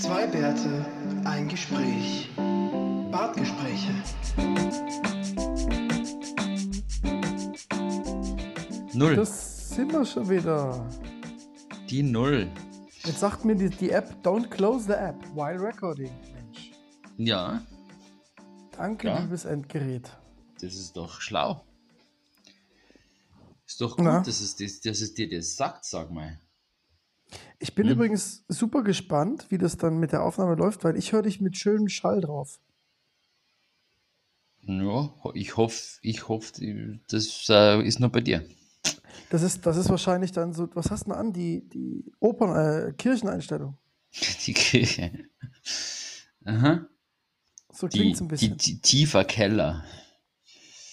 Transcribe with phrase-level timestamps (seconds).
[0.00, 0.86] Zwei Bärte,
[1.24, 2.28] ein Gespräch.
[3.10, 3.92] Bartgespräche.
[8.94, 9.16] Null.
[9.16, 10.88] Das sind wir schon wieder.
[11.90, 12.50] die Null.
[13.04, 16.10] Jetzt sagt mir die, die App, don't close the app while recording.
[16.34, 16.72] Mensch.
[17.16, 17.62] Ja,
[18.76, 19.20] Danke, Ja.
[19.20, 20.10] liebes Endgerät.
[20.60, 21.64] das ist doch schlau.
[23.66, 24.20] Ist doch gut, Na?
[24.20, 26.40] dass es, das, dass es dir das sagt, sag mal.
[27.58, 27.94] Ich bin Hm.
[27.94, 31.56] übrigens super gespannt, wie das dann mit der Aufnahme läuft, weil ich höre dich mit
[31.56, 32.60] schönem Schall drauf.
[34.62, 38.44] Ja, ich hoffe, ich hoffe, das äh, ist nur bei dir.
[39.30, 41.32] Das ist, das ist wahrscheinlich dann so, was hast du denn an?
[41.32, 43.76] Die, die Opern, äh, Kircheneinstellung.
[44.46, 45.28] Die Kirche.
[46.44, 46.86] Aha.
[47.72, 48.56] So Die, klingt es ein die, bisschen.
[48.58, 49.84] die tiefer Keller.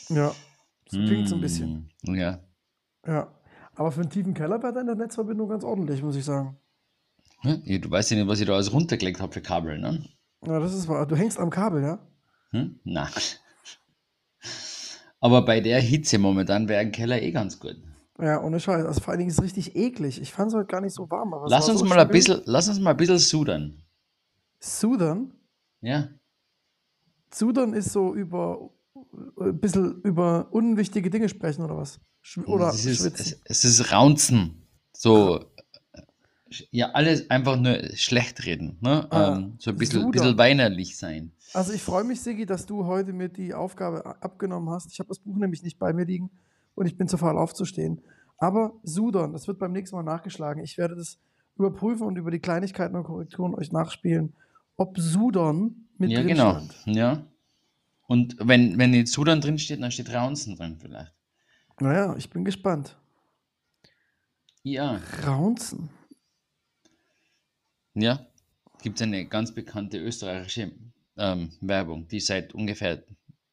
[0.10, 0.36] ja,
[0.90, 1.90] so klingt es ein bisschen.
[2.04, 2.44] Mm, Ja.
[3.06, 3.32] Ja.
[3.76, 6.58] Aber für einen tiefen Keller wäre deine Netzverbindung ganz ordentlich, muss ich sagen.
[7.42, 7.62] Hm?
[7.66, 10.04] Ja, Du weißt ja nicht, was ich da alles runtergelegt habe für Kabel, ne?
[10.46, 11.06] Ja, das ist wahr.
[11.06, 12.00] Du hängst am Kabel, ja?
[12.52, 12.80] Hm?
[12.84, 13.10] Na.
[15.20, 17.78] Aber bei der Hitze momentan wäre ein Keller eh ganz gut.
[18.20, 18.86] Ja, ohne Scheiß.
[18.86, 20.22] Also vor allen Dingen ist es richtig eklig.
[20.22, 21.34] Ich fand es heute gar nicht so warm.
[21.34, 23.82] Aber Lass uns so mal ein bisschen, lass uns mal ein bisschen sudern.
[24.60, 25.34] Sudern?
[25.82, 26.10] Ja.
[27.34, 28.70] Sudern ist so über
[29.40, 32.00] ein bisschen über unwichtige Dinge sprechen oder was?
[32.46, 33.42] Oder es ist, schwitzen.
[33.46, 34.68] es, ist Raunzen.
[34.94, 35.40] So,
[35.94, 36.02] äh,
[36.72, 38.78] ja, alles einfach nur schlecht reden.
[38.82, 39.12] Ne?
[39.12, 41.32] Ah, ähm, so ein bisschen, bisschen weinerlich sein.
[41.54, 44.92] Also ich freue mich, Sigi, dass du heute mir die Aufgabe abgenommen hast.
[44.92, 46.32] Ich habe das Buch nämlich nicht bei mir liegen
[46.76, 48.02] und ich bin zu faul aufzustehen.
[48.38, 50.64] Aber Sudern, das wird beim nächsten Mal nachgeschlagen.
[50.64, 51.20] Ich werde das
[51.58, 54.34] überprüfen und über die Kleinigkeiten und Korrekturen euch nachspielen,
[54.76, 56.52] ob Sudern mit ja, drin genau.
[56.52, 56.76] stand.
[56.86, 57.24] Ja.
[58.08, 61.14] Und wenn, wenn jetzt Sudern drin steht, dann steht Raunzen drin vielleicht.
[61.80, 62.98] Naja, ich bin gespannt.
[64.64, 65.02] Ja.
[65.26, 65.90] Raunzen.
[67.94, 68.26] Ja.
[68.82, 70.74] Gibt es eine ganz bekannte österreichische
[71.18, 73.04] ähm, Werbung, die seit ungefähr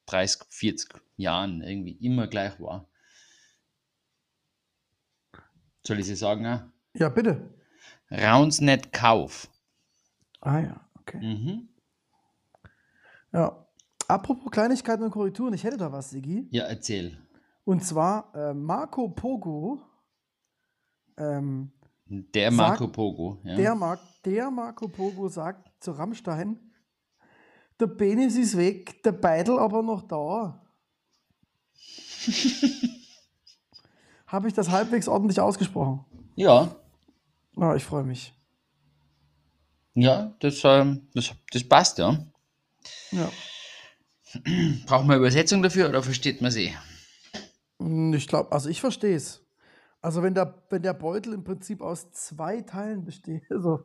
[0.06, 2.88] 30, 40 Jahren irgendwie immer gleich war.
[5.86, 6.46] Soll ich sie sagen?
[6.46, 6.62] auch?
[6.94, 7.54] Ja, bitte.
[8.10, 9.48] Raunz nicht Kauf.
[10.40, 11.18] Ah ja, okay.
[11.18, 11.68] Mhm.
[13.32, 13.66] Ja.
[14.10, 16.48] Apropos Kleinigkeiten und Korrekturen, ich hätte da was, Sigi.
[16.50, 17.16] Ja, erzähl.
[17.64, 19.80] Und zwar äh, Marco Pogo.
[21.16, 21.72] Ähm,
[22.06, 23.38] Der Marco Pogo.
[23.44, 23.56] Ja.
[23.56, 26.58] der, Mar der Marco Pogo sagt zu Rammstein:
[27.78, 30.60] Der Penis ist weg, der Beidel aber noch da.
[34.26, 36.04] Habe ich das halbwegs ordentlich ausgesprochen?
[36.36, 36.74] ja,
[37.56, 38.32] Ah, ich freue mich.
[39.94, 42.16] ja das, ähm, das, das passt, ja.
[43.10, 43.28] Ja.
[44.86, 46.74] Braucht man Übersetzung dafür oder versteht man sie?
[47.80, 49.44] Hm, Ich glaube, also ich verstehe es.
[50.02, 53.84] Also wenn der, wenn der Beutel im Prinzip aus zwei Teilen besteht, so.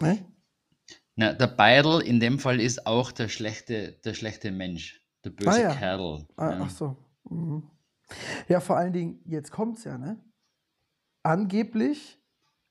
[0.00, 0.24] ne?
[1.16, 5.00] Na, der Beidel in dem Fall ist auch der schlechte, der schlechte Mensch.
[5.24, 5.74] Der böse Ah, ja.
[5.74, 6.26] Kerl.
[6.36, 6.60] Ah, ja.
[6.62, 6.96] Ach so.
[7.28, 7.68] Mhm.
[8.48, 10.18] Ja, vor allen Dingen, jetzt kommt's ja, ne?
[11.22, 12.18] Angeblich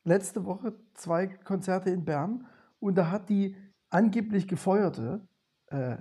[0.04, 2.48] letzte Woche zwei Konzerte in Bern
[2.80, 3.56] und da hat die
[3.90, 5.28] angeblich gefeuerte
[5.68, 5.98] äh,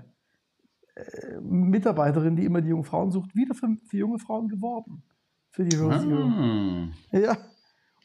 [0.98, 5.02] äh, Mitarbeiterin, die immer die jungen Frauen sucht, wieder für, für junge Frauen geworben.
[5.50, 5.90] Für die Zero.
[5.90, 6.88] Ah.
[7.12, 7.38] Ja.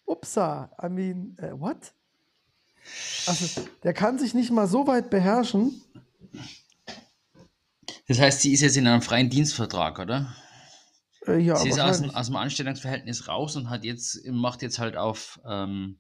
[0.06, 0.70] Upsa.
[0.82, 1.94] I mean, äh, what?
[3.28, 5.82] Also, der kann sich nicht mal so weit beherrschen.
[8.08, 10.36] Das heißt, sie ist jetzt in einem freien Dienstvertrag, oder?
[11.26, 14.80] Äh, ja, sie ist aus dem, aus dem Anstellungsverhältnis raus und hat jetzt, macht jetzt
[14.80, 15.98] halt auf, ähm,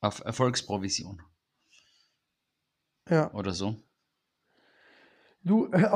[0.00, 1.20] auf Erfolgsprovision
[3.08, 3.32] ja.
[3.32, 3.76] oder so.
[5.42, 5.88] Du, äh,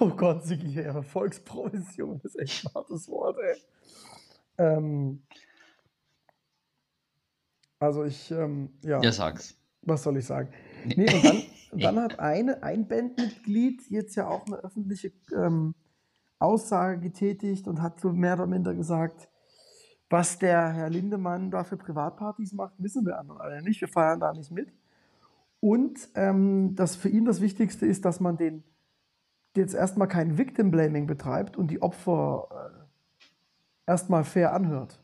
[0.00, 3.56] oh Gott, Sigi, Erfolgsprovision ist echt ein hartes Wort, ey.
[4.58, 5.22] Ähm,
[7.78, 9.56] also ich, ähm, ja, Ja, sag's.
[9.82, 10.52] was soll ich sagen?
[10.84, 11.42] Nee, und dann,
[11.80, 15.74] dann hat eine, ein Bandmitglied jetzt ja auch eine öffentliche ähm,
[16.38, 19.28] Aussage getätigt und hat so mehr oder minder gesagt,
[20.10, 23.80] was der Herr Lindemann da für Privatpartys macht, wissen wir anderen alle nicht.
[23.80, 24.72] Wir feiern da nicht mit.
[25.60, 28.64] Und ähm, dass für ihn das Wichtigste ist, dass man den
[29.56, 32.48] jetzt erstmal kein Victim Blaming betreibt und die Opfer
[33.86, 35.02] äh, erstmal fair anhört.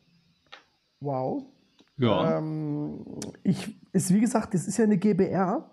[1.01, 1.45] Wow.
[1.99, 2.39] Ja.
[2.39, 3.05] Ähm,
[3.43, 5.71] ich, ist wie gesagt, das ist ja eine GBR,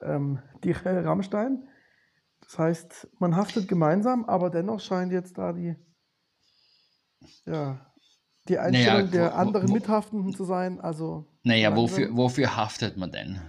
[0.00, 1.66] ähm, die Rammstein.
[2.42, 5.74] Das heißt, man haftet gemeinsam, aber dennoch scheint jetzt da die,
[7.46, 7.80] ja,
[8.48, 10.80] die Einstellung wo- der anderen Mithaftenden zu sein.
[10.80, 13.40] Also, Naja, wofür, wofür haftet man denn?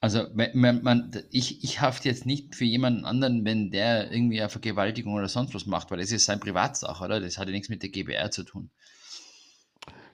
[0.00, 4.48] Also, wenn man, ich, ich hafte jetzt nicht für jemanden anderen, wenn der irgendwie eine
[4.50, 7.20] Vergewaltigung oder sonst was macht, weil das ist sein Privatsache, oder?
[7.20, 8.70] Das hat ja nichts mit der GBR zu tun.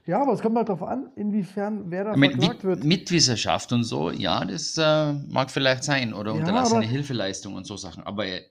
[0.05, 2.85] Ja, aber es kommt halt darauf an, inwiefern wer da Mit, verklagt wird.
[2.85, 6.15] Mitwissenschaft und so, ja, das äh, mag vielleicht sein.
[6.15, 8.03] Oder Ja, unterlassene Hilfeleistung und so Sachen.
[8.05, 8.43] Aber äh,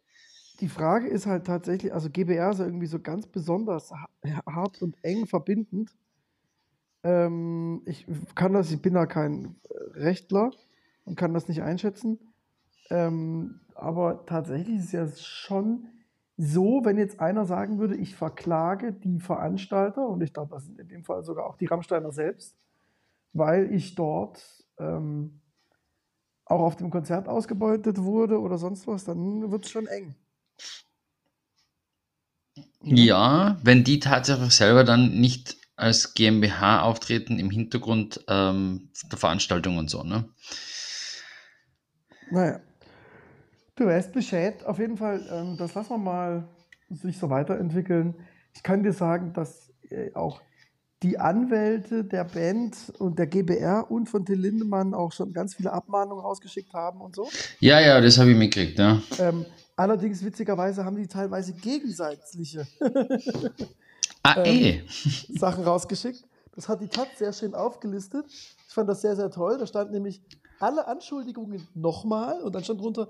[0.60, 4.10] Die Frage ist halt tatsächlich, also GBR ist ja irgendwie so ganz besonders ha-
[4.46, 5.96] hart und eng verbindend.
[7.04, 8.06] Ähm, ich
[8.36, 10.52] kann das, ich bin da kein äh, Rechtler
[11.06, 12.20] und kann das nicht einschätzen.
[12.90, 15.88] Ähm, aber tatsächlich ist es ja schon
[16.38, 20.80] so, wenn jetzt einer sagen würde, ich verklage die Veranstalter, und ich glaube, das sind
[20.80, 22.56] in dem Fall sogar auch die Rammsteiner selbst,
[23.34, 25.40] weil ich dort ähm,
[26.46, 30.16] auch auf dem Konzert ausgebeutet wurde oder sonst was, dann wird es schon eng.
[32.84, 39.78] ja, wenn die tatsächlich selber dann nicht als GmbH auftreten im Hintergrund ähm, der Veranstaltung
[39.78, 40.30] und so, ne?
[42.32, 42.60] Naja.
[43.76, 44.66] Du weißt Bescheid.
[44.66, 46.48] Auf jeden Fall, ähm, das lassen wir mal
[46.90, 48.16] sich so weiterentwickeln.
[48.54, 50.42] Ich kann dir sagen, dass äh, auch
[51.04, 55.72] die Anwälte der Band und der GBR und von Till Lindemann auch schon ganz viele
[55.74, 57.28] Abmahnungen rausgeschickt haben und so.
[57.60, 59.02] Ja, ja, das habe ich mitgekriegt, ja.
[59.20, 59.46] Ähm,
[59.76, 62.66] allerdings, witzigerweise, haben die teilweise gegenseitige
[64.24, 64.84] Ah, Ähm, eh.
[65.38, 66.24] Sachen rausgeschickt.
[66.56, 68.26] Das hat die Taz sehr schön aufgelistet.
[68.30, 69.58] Ich fand das sehr, sehr toll.
[69.60, 70.22] Da stand nämlich
[70.60, 73.08] alle Anschuldigungen nochmal und dann stand drunter,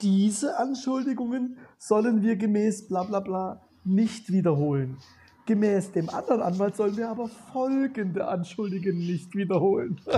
[0.00, 4.98] diese Anschuldigungen sollen wir gemäß bla bla bla nicht wiederholen.
[5.46, 10.00] Gemäß dem anderen Anwalt sollen wir aber folgende Anschuldigungen nicht wiederholen.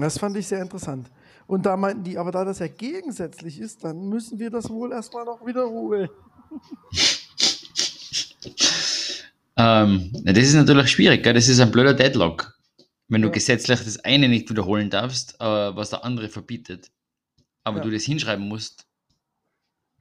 [0.00, 1.10] Das fand ich sehr interessant.
[1.46, 4.92] Und da meinten die, aber da das ja gegensätzlich ist, dann müssen wir das wohl
[4.92, 6.08] erstmal noch wiederholen.
[9.60, 11.34] ähm, das ist natürlich schwierig, gell?
[11.34, 12.58] das ist ein blöder Deadlock.
[13.08, 13.32] Wenn du Ja.
[13.32, 16.90] gesetzlich das eine nicht wiederholen darfst, äh, was der andere verbietet,
[17.64, 17.84] aber Ja.
[17.84, 18.86] du das hinschreiben musst,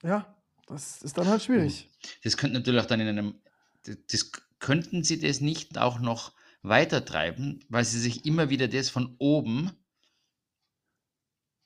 [0.04, 0.36] Ja,
[0.68, 1.90] das ist dann halt schwierig.
[2.24, 3.42] das könnte natürlich auch dann in einem,
[3.84, 8.68] das, das könnten sie das nicht auch noch weiter treiben, weil sie sich immer wieder
[8.68, 9.72] das von oben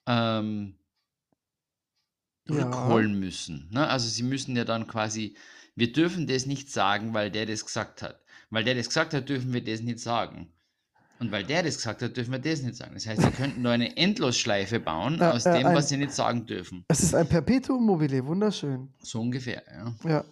[0.08, 0.78] ähm,
[2.48, 2.56] Ja.
[2.58, 3.70] rückholen müssen.
[3.72, 3.88] Ne?
[3.88, 5.36] Also sie müssen ja dann quasi,
[5.76, 8.20] wir dürfen das nicht sagen, weil der das gesagt hat.
[8.50, 10.50] Weil der das gesagt hat, dürfen wir das nicht sagen.
[11.20, 12.94] Und weil der das gesagt hat, dürfen wir das nicht sagen.
[12.96, 15.98] Das heißt, sie könnten da eine Endlosschleife bauen Ja, aus äh, dem, ein- was sie
[15.98, 16.84] nicht sagen dürfen.
[16.90, 18.94] Es ist ein Perpetuum mobile, wunderschön.
[19.00, 20.10] So ungefähr, ja.
[20.10, 20.24] Ja.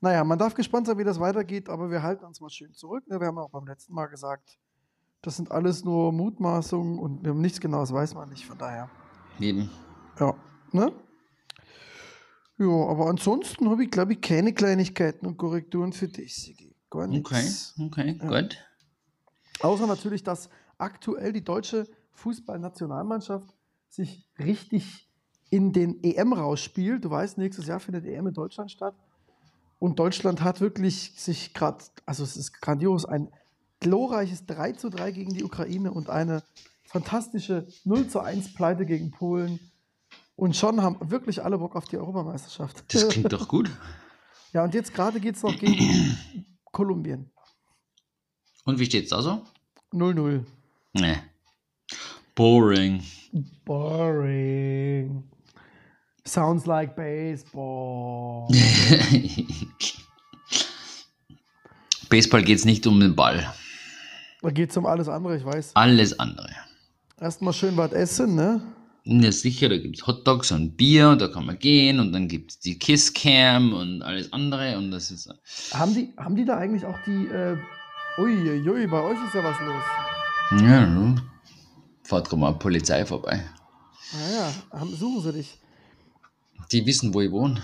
[0.00, 3.06] Naja, man darf gespannt sein, wie das weitergeht, aber wir halten uns mal schön zurück.
[3.08, 3.20] ne?
[3.20, 4.58] Wir haben auch beim letzten Mal gesagt,
[5.22, 8.44] das sind alles nur Mutmaßungen und wir haben nichts Genaues, weiß man nicht.
[8.44, 8.90] Von daher,
[9.40, 9.70] Eben.
[10.18, 10.34] ja.
[10.72, 10.92] Ne?
[12.62, 16.74] Ja, aber ansonsten habe ich, glaube ich, keine Kleinigkeiten und Korrekturen für dich, Sigi.
[16.90, 17.74] Gar Okay, nichts.
[17.80, 18.40] okay, Ja.
[18.40, 18.58] gut.
[19.60, 20.48] Außer natürlich, dass
[20.78, 23.48] aktuell die deutsche Fußballnationalmannschaft
[23.88, 25.08] sich richtig
[25.50, 27.04] in den EM rausspielt.
[27.04, 28.94] Du weißt, nächstes Jahr findet EM in Deutschland statt.
[29.78, 33.28] Und Deutschland hat wirklich sich gerade, also es ist grandios, ein
[33.80, 36.42] glorreiches 3 zu 3 gegen die Ukraine und eine
[36.84, 39.58] fantastische 0 zu 1 Pleite gegen Polen.
[40.36, 42.84] Und schon haben wirklich alle Bock auf die Europameisterschaft.
[42.92, 43.70] Das klingt doch gut.
[44.52, 46.16] ja, und jetzt gerade geht es noch gegen
[46.72, 47.30] Kolumbien.
[48.64, 49.42] Und wie steht's da so?
[49.92, 50.44] 0-0.
[50.94, 51.16] Nee.
[52.34, 53.02] Boring.
[53.64, 55.24] Boring.
[56.26, 58.48] Sounds like baseball.
[62.08, 63.52] Baseball geht's nicht um den Ball.
[64.42, 65.74] Da geht es um alles andere, ich weiß.
[65.74, 66.50] Alles andere.
[67.20, 68.60] Erstmal schön was essen, ne?
[69.04, 72.28] Ja, sicher, da gibt es Hotdogs und Bier, und da kann man gehen und dann
[72.28, 75.28] gibt es die Kisscam und alles andere und das ist.
[75.72, 77.26] Haben die, haben die da eigentlich auch die.
[77.26, 77.56] Äh,
[78.18, 80.62] Uiuiui, bei euch ist ja was los.
[80.62, 81.14] Ja,
[82.02, 83.42] fahrt gerade mal Polizei vorbei.
[84.12, 85.58] Naja, haben, suchen sie dich.
[86.70, 87.62] Die wissen, wo ich wohne.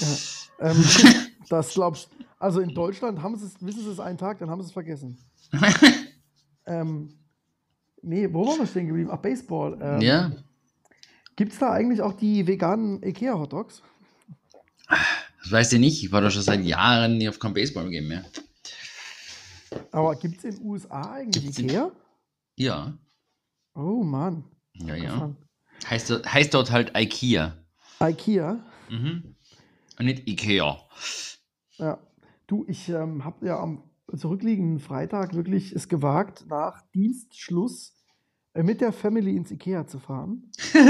[0.00, 0.70] Ja.
[0.70, 0.84] Ähm,
[1.48, 4.62] das glaubst Also in Deutschland haben sie es, wissen sie es einen Tag, dann haben
[4.62, 5.18] sie es vergessen.
[6.66, 7.18] ähm,
[8.00, 9.10] nee, wo waren wir stehen geblieben?
[9.12, 9.76] Ach, Baseball.
[9.82, 10.30] Ähm, Ja,
[11.36, 13.82] Gibt es da eigentlich auch die veganen Ikea-Hotdogs?
[15.42, 16.04] das weiß ich nicht.
[16.04, 18.24] Ich war da schon seit Jahren nie auf kein Baseball-Game mehr.
[19.90, 21.90] Aber gibt es in den USA eigentlich Gibt's in- Ikea?
[22.56, 22.98] Ja,
[23.74, 24.44] Oh Mann.
[24.74, 25.34] ja, ja.
[25.90, 27.56] Heißt, dort- heißt dort halt IKEA.
[28.00, 28.64] Ikea?
[28.88, 29.34] Mhm.
[29.98, 30.78] Und nicht Ikea.
[31.78, 31.98] Ja.
[32.46, 33.82] Du, ich ähm, habe ja am
[34.14, 37.94] zurückliegenden Freitag wirklich es gewagt, nach Dienstschluss
[38.62, 40.50] mit der Family ins Ikea zu fahren.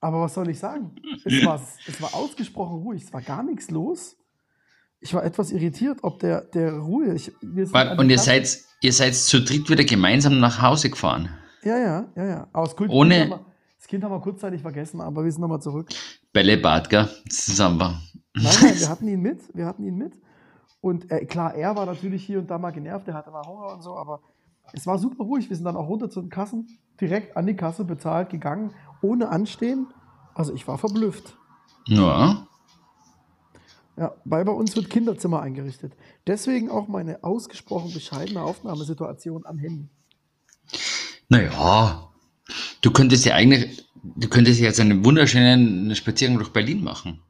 [0.00, 0.94] Aber was soll ich sagen?
[1.24, 4.16] Es war, es war ausgesprochen ruhig, es war gar nichts los.
[5.00, 7.14] Ich war etwas irritiert, ob der, der Ruhe.
[7.14, 11.28] Ich, Und ihr seid, ihr seid zu dritt wieder gemeinsam nach Hause gefahren.
[11.62, 12.48] Ja, ja, ja, ja.
[12.76, 13.46] Kind, Ohne- Kind haben wir,
[13.78, 15.88] das Kind haben wir kurzzeitig vergessen, aber wir sind nochmal zurück.
[16.32, 17.08] Bällebad, gell?
[17.26, 17.98] Das ist einfach.
[18.34, 20.12] Nein, nein, wir hatten ihn mit, wir hatten ihn mit.
[20.80, 23.72] Und äh, klar, er war natürlich hier und da mal genervt, der hatte mal Hunger
[23.72, 24.20] und so, aber
[24.74, 25.48] es war super ruhig.
[25.48, 29.28] Wir sind dann auch runter zu den Kassen, direkt an die Kasse bezahlt, gegangen, ohne
[29.28, 29.86] Anstehen.
[30.34, 31.36] Also ich war verblüfft.
[31.86, 32.46] Ja.
[33.96, 35.92] Ja, weil bei uns wird Kinderzimmer eingerichtet.
[36.26, 39.88] Deswegen auch meine ausgesprochen bescheidene Aufnahmesituation am Handy.
[41.28, 42.10] Naja,
[42.80, 47.20] du könntest ja eigentlich, du könntest jetzt einen wunderschönen Spaziergang durch Berlin machen.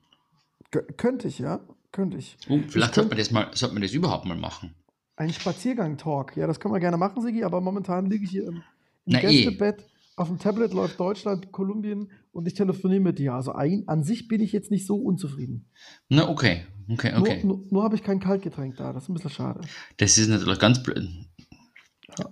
[0.70, 1.60] G könnte ich, ja,
[1.92, 2.38] könnte ich.
[2.48, 4.74] Oh, vielleicht ich sollte man das mal, sollte man das überhaupt mal machen.
[5.16, 6.37] Ein Spaziergang-Talk.
[6.37, 8.62] Ja, das können wir gerne machen, Sigi, aber momentan liege ich hier im,
[9.06, 9.21] im eh.
[9.21, 9.85] Gästebett.
[10.16, 13.35] Auf dem Tablet läuft Deutschland, Kolumbien und ich telefoniere mit dir.
[13.35, 15.66] Also ein, an sich bin ich jetzt nicht so unzufrieden.
[16.09, 17.40] Na, okay, okay, okay.
[17.42, 18.92] Nur, nur, nur habe ich kein Kaltgetränk da.
[18.92, 19.61] Das ist ein bisschen schade.
[19.97, 21.09] Das ist natürlich ganz blöd.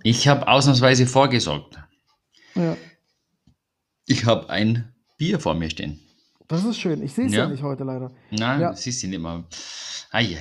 [0.03, 1.77] Ich habe ausnahmsweise vorgesorgt.
[2.55, 2.77] Ja,
[4.05, 5.99] Ich habe ein Bier vor mir stehen.
[6.53, 7.01] Das ist schön.
[7.03, 7.43] Ich sehe es ja.
[7.43, 7.49] Ja.
[7.49, 8.11] nicht heute leider.
[8.31, 8.69] Nein, Ja.
[8.71, 9.43] das ist nicht immer.
[10.11, 10.39] Eieiei.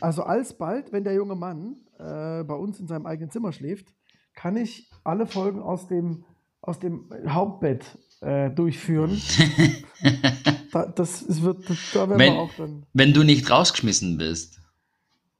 [0.00, 3.88] Also alsbald, wenn der junge Mann äh, bei uns in seinem eigenen Zimmer schläft,
[4.34, 6.24] kann ich alle Folgen aus dem,
[6.60, 9.18] aus dem Hauptbett äh, durchführen.
[10.72, 12.84] da, das ist, wird, das, da werden Wenn- wir auch dann.
[12.92, 14.60] Wenn du nicht rausgeschmissen wirst,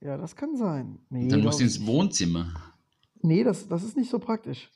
[0.01, 0.99] Ja, das kann sein.
[1.09, 2.53] Nee, dann musst du ins Wohnzimmer.
[3.21, 4.69] Nee, das, das ist nicht so praktisch.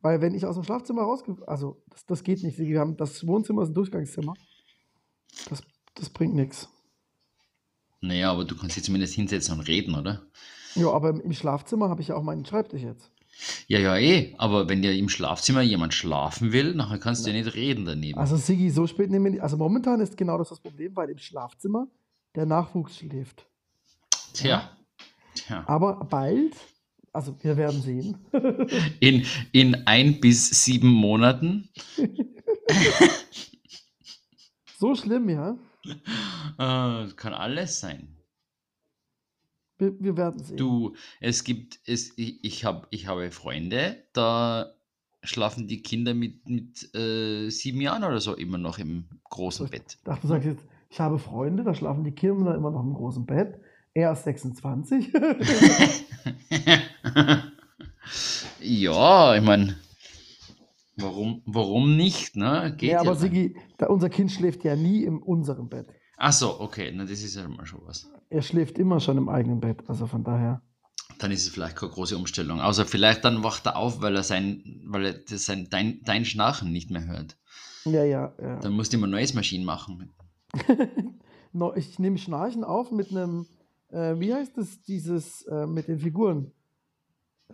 [0.00, 1.36] Weil wenn ich aus dem Schlafzimmer rausge...
[1.46, 2.58] Also, das, das geht nicht.
[2.58, 4.34] Wir haben, das Wohnzimmer ist ein Durchgangszimmer.
[5.48, 5.62] Das,
[5.94, 6.68] das bringt nichts.
[8.00, 10.22] Naja, aber du kannst dich zumindest hinsetzen und reden, oder?
[10.74, 13.10] Ja, aber im- im Schlafzimmer habe ich ja auch meinen Schreibtisch jetzt.
[13.66, 14.34] Ja, ja, eh.
[14.38, 18.18] Aber wenn dir im Schlafzimmer jemand schlafen will, nachher kannst du ja nicht reden daneben.
[18.18, 19.42] Also, Sigi, so spät nehmen wir nicht.
[19.42, 21.88] Also, momentan ist genau das das Problem, weil im Schlafzimmer
[22.34, 23.46] der Nachwuchs schläft.
[24.34, 24.70] Tja.
[25.34, 25.64] Tja.
[25.66, 26.54] Aber bald,
[27.12, 28.18] also wir werden sehen.
[29.00, 31.68] In, in ein bis sieben Monaten.
[34.84, 35.56] so schlimm, ja.
[36.56, 38.16] Äh, kann alles sein.
[39.78, 40.56] Wir, wir werden sehen.
[40.56, 44.74] Du, es gibt, es, ich, ich, hab, ich habe Freunde, da
[45.22, 49.96] schlafen die Kinder mit, mit äh, sieben Jahren oder so immer noch im großen Bett.
[49.98, 52.94] Ich dachte, du sagst jetzt, ich habe Freunde, da schlafen die Kinder immer noch im
[52.94, 53.58] großen Bett.
[53.94, 55.12] Er ist 26.
[58.60, 59.76] ja, ich meine,
[60.96, 62.74] warum, warum nicht, ne?
[62.76, 63.16] Geht ja, aber ja.
[63.16, 65.88] Sigi, da, unser Kind schläft ja nie in unserem Bett.
[66.16, 68.10] Ach so, okay, na, das ist ja mal schon was.
[68.30, 69.82] Er schläft immer schon im eigenen Bett.
[69.88, 70.62] Also von daher.
[71.18, 72.60] Dann ist es vielleicht keine große Umstellung.
[72.60, 76.24] Außer vielleicht dann wacht er auf, weil er sein, weil er das sein, dein, dein
[76.24, 77.36] Schnarchen nicht mehr hört.
[77.84, 78.58] Ja, ja, ja.
[78.60, 80.14] Dann musst du immer neues Maschinen machen.
[81.76, 83.46] Ich nehme Schnarchen auf mit einem,
[83.90, 86.50] äh, wie heißt das, dieses, äh, mit den Figuren?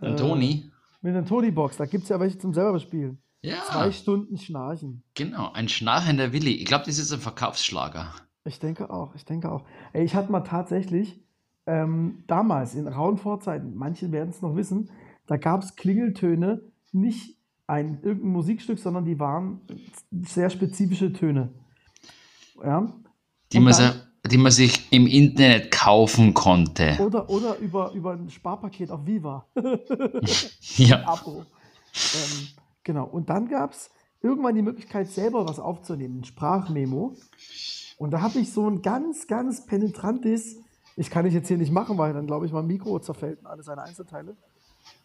[0.01, 0.71] Äh, Toni?
[1.03, 1.77] Mit einer Tony-Box.
[1.77, 3.21] Da gibt es ja welche zum selber bespielen.
[3.43, 5.03] Ja, Zwei Stunden Schnarchen.
[5.15, 5.51] genau.
[5.53, 6.51] Ein schnarchender Willi.
[6.51, 8.13] Ich glaube, das ist ein Verkaufsschlager.
[8.45, 9.63] Ich denke auch, ich denke auch.
[9.93, 11.19] Ey, ich hatte mal tatsächlich
[11.65, 14.89] ähm, damals in rauen Vorzeiten, manche werden es noch wissen,
[15.27, 19.61] da gab es Klingeltöne, nicht ein irgendein Musikstück, sondern die waren
[20.11, 21.49] sehr spezifische Töne.
[22.63, 22.91] Ja.
[23.53, 26.97] Die man, dann- die man sich im Internet kaufen konnte.
[26.99, 29.45] Oder, oder über, über ein Sparpaket auf Viva.
[30.77, 31.03] Ja.
[31.07, 31.43] Abo.
[32.13, 32.47] Ähm,
[32.83, 33.05] genau.
[33.05, 33.89] Und dann gab es
[34.21, 37.15] irgendwann die Möglichkeit, selber was aufzunehmen, ein Sprachmemo.
[37.97, 40.57] Und da habe ich so ein ganz, ganz penetrantes,
[40.95, 43.47] ich kann ich jetzt hier nicht machen, weil dann glaube ich mein Mikro zerfällt und
[43.47, 44.35] alle seine Einzelteile.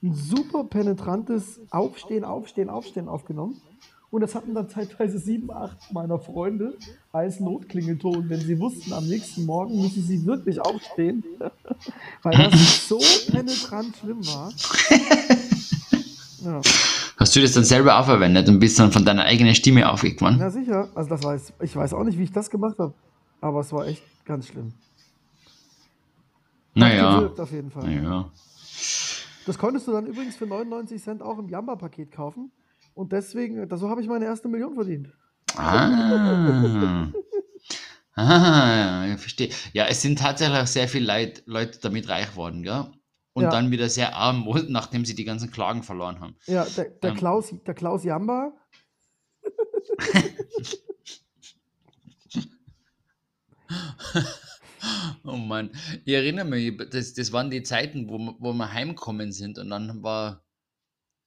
[0.03, 3.61] Ein super penetrantes Aufstehen, Aufstehen, Aufstehen aufgenommen.
[4.11, 6.79] Und das hatten dann zeitweise sieben, acht meiner Freunde
[7.13, 11.25] als Notklingelton, wenn sie wussten, am nächsten Morgen müssen sie wirklich aufstehen,
[12.23, 12.99] weil das so
[13.31, 14.53] penetrant schlimm war.
[16.45, 16.61] Ja.
[17.37, 20.37] Du das dann selber auch verwendet und bist dann von deiner eigenen Stimme aufgeweckt worden?
[20.39, 22.95] Na sicher, also das weiß ich weiß auch nicht, wie ich das gemacht habe,
[23.43, 24.73] aber es war echt ganz schlimm.
[26.75, 27.17] Naja.
[27.19, 27.85] gewirkt auf jeden Fall.
[27.85, 28.31] Naja.
[29.45, 32.51] Das konntest du dann übrigens für 99 Cent auch im Jamba-Paket kaufen
[32.95, 35.09] und deswegen, da- so habe ich meine erste Million verdient.
[35.57, 37.09] Ah.
[38.19, 39.51] Ah, ich verstehe.
[39.75, 42.87] Ja, es sind tatsächlich auch sehr viele Leute, Leute damit reich worden, gell?
[43.37, 43.51] Und Ja.
[43.51, 46.37] dann wieder sehr arm, wurden, nachdem sie die ganzen Klagen verloren haben.
[46.47, 47.17] Ja, der, der, Ähm.
[47.17, 48.53] Klaus, der Klaus Jamba,
[55.25, 55.71] Oh Mann,
[56.05, 59.71] ich erinnere mich, das, das waren die Zeiten, wo, wir- wo wir heimkommen sind und
[59.71, 60.43] dann war,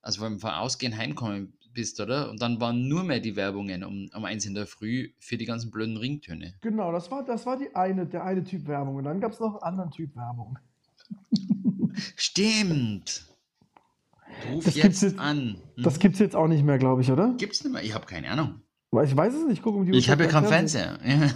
[0.02, 2.30] also wenn du von Ausgehen heimkommen bist, oder?
[2.30, 5.46] Und dann waren nur mehr die Werbungen um, um eins in der Früh für die
[5.46, 6.54] ganzen blöden Ringtöne.
[6.62, 9.40] genau, das war, das war die eine, der eine Typ Werbung und dann gab es
[9.40, 10.58] noch einen anderen Typ Werbung.
[12.16, 13.26] Stimmt!
[14.52, 15.62] Ruf Das gibt's jetzt jetzt- an.
[15.78, 16.00] Das Mhm.
[16.00, 17.34] gibt es jetzt auch nicht mehr, glaube ich, oder?
[17.38, 17.84] Gibt's nicht mehr?
[17.84, 18.62] Ich habe keine Ahnung.
[19.04, 21.00] Ich weiß es nicht, guck um die Ich habe ja keinen keinen Fernseher.
[21.06, 21.30] Ja.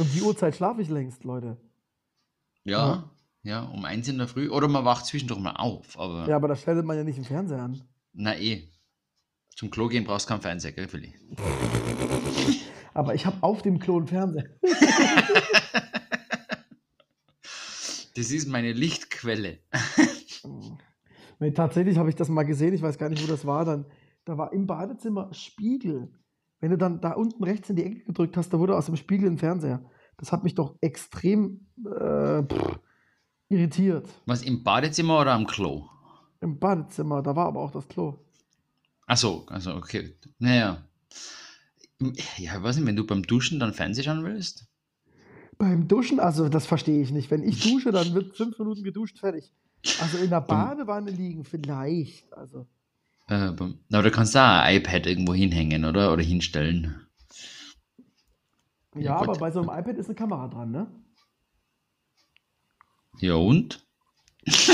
[0.00, 1.56] Um die Uhrzeit schlafe ich längst, Leute.
[2.64, 3.10] ja,
[3.42, 4.48] ja, um eins in der Früh.
[4.48, 5.98] Oder man wacht zwischendurch mal auf.
[5.98, 7.82] Aber Ja, aber da stellt man ja nicht im Fernseher an.
[8.12, 8.68] na eh.
[9.56, 11.14] Zum Klo gehen brauchst du keinen Fernseher, gell, Philly?
[12.94, 14.44] Aber ich habe auf dem Klo einen Fernseher.
[18.14, 19.58] Das ist meine Lichtquelle.
[21.42, 23.64] Nee, tatsächlich habe ich das mal gesehen, ich weiß gar nicht, wo das war.
[23.64, 23.84] Dann,
[24.24, 26.08] da war im Badezimmer Spiegel.
[26.60, 28.94] Wenn du dann da unten rechts in die Ecke gedrückt hast, da wurde aus dem
[28.94, 29.84] Spiegel ein Fernseher.
[30.18, 32.78] Das hat mich doch extrem äh, pff,
[33.48, 34.08] irritiert.
[34.26, 35.88] Was, im Badezimmer oder am Klo?
[36.40, 38.18] Im Badezimmer, da war aber auch das Klo.
[39.08, 40.14] Ach so, also okay.
[40.38, 40.86] Naja.
[42.00, 44.71] Ja, ich weiß nicht, wenn du beim Duschen dann Fernsehen schauen willst?
[45.62, 47.30] Beim Duschen, also das verstehe ich nicht.
[47.30, 49.52] Wenn ich dusche, dann wird fünf Minuten geduscht, fertig.
[50.00, 52.32] Also in der Badewanne liegen, vielleicht.
[52.32, 52.66] Also,
[53.28, 56.12] Äh, aber du kannst da ein iPad irgendwo hinhängen, oder?
[56.12, 57.06] Oder hinstellen.
[58.96, 60.88] ja, Ja, aber bei so einem iPad ist eine Kamera dran, ne?
[63.20, 63.86] Ja, und?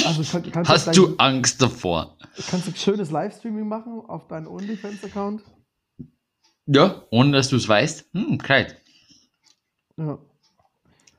[0.06, 2.16] Also kann, kannst, Hast du, gleich- Angst davor?
[2.48, 5.42] kannst du schönes Livestreaming machen auf deinen OnlyFans-Account?
[6.64, 8.06] Ja, ohne dass du es weißt?
[8.14, 8.80] Hm, kalt.
[9.98, 10.18] Ja.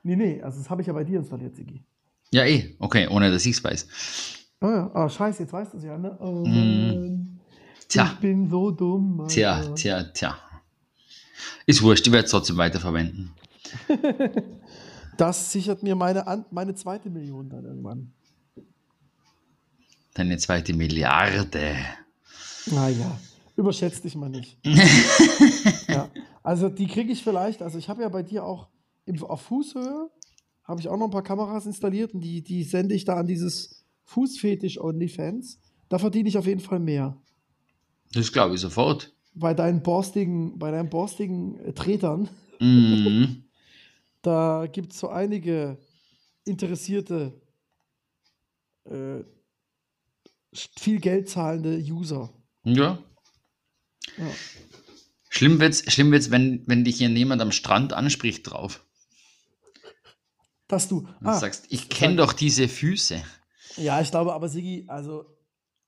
[0.04, 1.84] Nee, nee, also das habe ich ja bei dir installiert, Sigi.
[2.32, 2.76] Ja, eh.
[2.80, 3.88] Okay, ohne dass ich es weiß.
[4.62, 6.18] Oh ja, oh, scheiße, jetzt weißt du es ja, ne?
[6.20, 7.40] Oh, Mm.
[7.88, 8.12] Tja.
[8.14, 9.26] Ich bin so dumm.
[9.28, 9.76] Tja, Alter.
[9.76, 10.38] tja, tja.
[11.66, 13.32] Ist wurscht, ich werde es trotzdem weiterverwenden.
[15.18, 18.14] Das sichert mir meine, An meine zweite Million dann irgendwann.
[20.14, 21.76] Deine zweite Milliarde.
[22.68, 23.20] Naja,
[23.58, 24.58] überschätzt dich mal nicht.
[25.90, 26.08] ja,
[26.42, 28.70] also die kriege ich vielleicht, also ich habe ja bei dir auch
[29.10, 30.10] im, auf Fußhöhe,
[30.64, 33.28] habe ich auch noch ein paar Kameras installiert und die, die sende ich da an
[33.28, 35.60] dieses Fußfetisch OnlyFans.
[35.90, 37.18] Da verdiene ich auf jeden Fall mehr.
[38.14, 39.14] Das glaube ich sofort.
[39.34, 43.46] Bei deinen borstigen, bei deinen borstigen äh, Tretern, Mhm.
[44.22, 45.78] da gibt es so einige
[46.46, 47.42] interessierte,
[48.86, 49.24] äh,
[50.54, 52.34] viel Geld zahlende User.
[52.64, 53.00] Ja.
[54.18, 54.32] Ja.
[55.30, 58.86] Schlimm wird's, schlimm wird's wenn, wenn dich hier jemand am Strand anspricht drauf.
[60.70, 61.00] Dass du.
[61.00, 63.22] Und ah, sagst, ich kenne sag- doch diese Füße.
[63.76, 65.26] Ja, ich glaube aber, Sigi, also,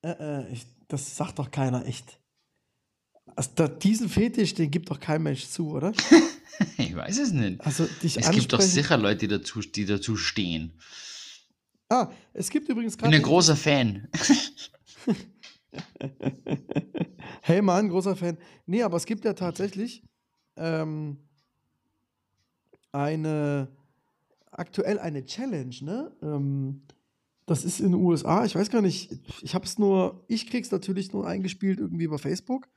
[0.02, 2.20] äh, äh, ich, das sagt doch keiner echt.
[3.36, 5.94] Also, da, diesen Fetisch, den gibt doch kein Mensch zu, oder?
[6.78, 7.60] Ich weiß es nicht.
[7.62, 10.74] Also, dich Es gibt doch sicher Leute, die dazu, die dazu stehen.
[11.90, 13.24] Ah, es gibt übrigens Ich bin ein gerade.
[13.24, 14.08] großer Fan.
[17.42, 18.38] Hey Mann, großer Fan.
[18.66, 20.04] Nee, aber es gibt ja tatsächlich
[20.58, 21.18] ähm,
[22.92, 23.68] eine,
[24.52, 26.12] aktuell eine Challenge, ne?
[26.22, 26.82] Ähm,
[27.46, 29.12] das ist in den USA, ich weiß gar nicht,
[29.42, 32.70] ich habe es nur, ich krieg's natürlich nur eingespielt irgendwie über Facebook,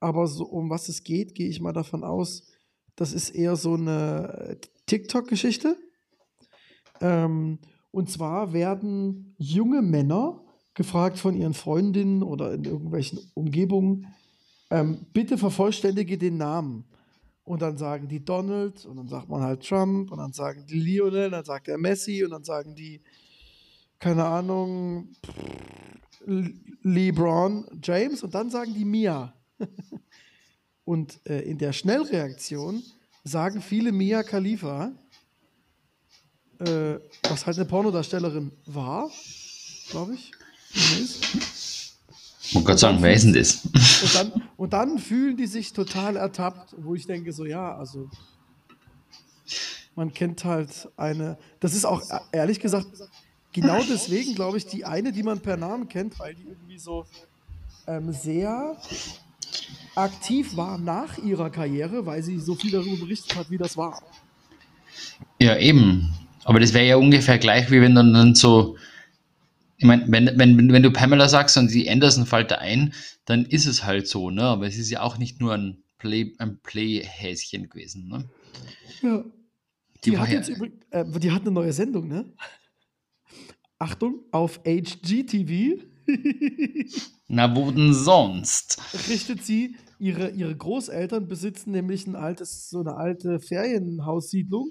[0.00, 2.44] aber so um was es geht, gehe ich mal davon aus,
[2.96, 5.76] das ist eher so eine TikTok-Geschichte.
[7.00, 7.58] Ähm,
[7.90, 10.42] und zwar werden junge Männer
[10.74, 14.06] gefragt von ihren Freundinnen oder in irgendwelchen Umgebungen,
[14.70, 16.84] ähm, bitte vervollständige den Namen.
[17.46, 20.80] Und dann sagen die Donald und dann sagt man halt Trump und dann sagen die
[20.80, 23.00] Lionel, dann sagt er Messi und dann sagen die,
[24.00, 25.08] keine Ahnung,
[26.24, 29.32] Le- LeBron James und dann sagen die Mia.
[30.84, 32.82] und äh, in der Schnellreaktion
[33.22, 34.90] sagen viele Mia Khalifa,
[36.58, 36.96] äh,
[37.28, 39.08] was halt eine Pornodarstellerin war,
[39.90, 40.32] glaube ich.
[42.52, 43.64] Wollte gerade sagen, wer ist denn das?
[43.64, 48.08] Und dann, und dann fühlen die sich total ertappt, wo ich denke, so ja, also
[49.94, 52.86] man kennt halt eine, das ist auch ehrlich gesagt,
[53.52, 57.06] genau deswegen glaube ich, die eine, die man per Namen kennt, weil die irgendwie so
[57.86, 58.76] ähm, sehr
[59.94, 64.02] aktiv war nach ihrer Karriere, weil sie so viel darüber berichtet hat, wie das war.
[65.40, 66.14] Ja, eben.
[66.44, 68.76] Aber das wäre ja ungefähr gleich, wie wenn dann, dann so,
[69.78, 73.44] ich meine, wenn, wenn, wenn du Pamela sagst und die Anderson fällt da ein, dann
[73.44, 74.42] ist es halt so, ne?
[74.42, 78.24] Aber es ist ja auch nicht nur ein Play, ein Play-Häschen gewesen, ne?
[79.02, 79.24] Ja.
[80.04, 82.32] Die Die, hat ja- jetzt übrigens, äh, die hat eine neue Sendung, ne?
[83.78, 85.82] Achtung, auf HGTV
[87.28, 88.78] Na, wo denn sonst?
[89.08, 94.70] richtet sie, ihre, ihre Großeltern besitzen nämlich ein altes, so eine alte Ferienhaussiedlung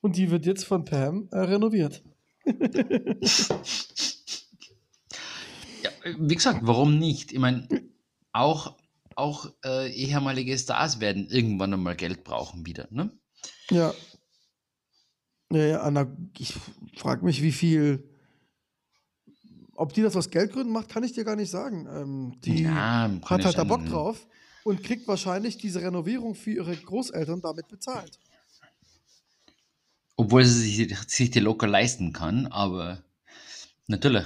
[0.00, 2.02] und die wird jetzt von Pam äh, renoviert.
[6.04, 7.32] Ja, wie gesagt, warum nicht?
[7.32, 7.68] Ich meine,
[8.32, 8.76] auch,
[9.14, 13.10] auch äh, ehemalige Stars werden irgendwann einmal Geld brauchen wieder, ne?
[13.70, 13.94] Ja.
[15.52, 16.06] Ja, ja, Anna,
[16.38, 16.54] ich
[16.96, 18.08] frage mich, wie viel.
[19.74, 21.86] Ob die das aus Geldgründen macht, kann ich dir gar nicht sagen.
[21.90, 23.64] Ähm, die Ja, hat halt da.
[23.64, 24.26] Bock drauf.
[24.64, 28.18] und kriegt wahrscheinlich diese Renovierung für ihre Großeltern damit bezahlt.
[30.16, 33.04] Obwohl sie sich, sich die locker leisten kann, aber
[33.86, 34.24] natürlich.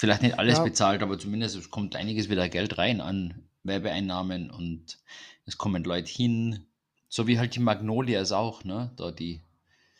[0.00, 0.64] Vielleicht nicht alles Ja.
[0.64, 3.34] bezahlt, aber zumindest es kommt einiges wieder Geld rein an
[3.64, 4.98] Werbeeinnahmen und
[5.44, 6.64] es kommen Leute hin.
[7.10, 8.94] So wie halt die Magnolias auch, ne?
[8.96, 9.42] Da die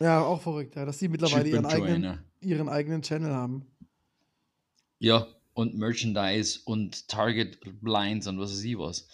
[0.00, 2.24] Ja, auch verrückt, ja, dass die mittlerweile ihren eigenen, Joanna.
[2.40, 3.66] ihren eigenen Channel haben.
[5.00, 9.06] Ja, und Merchandise und Target Blinds und was weiß ich was.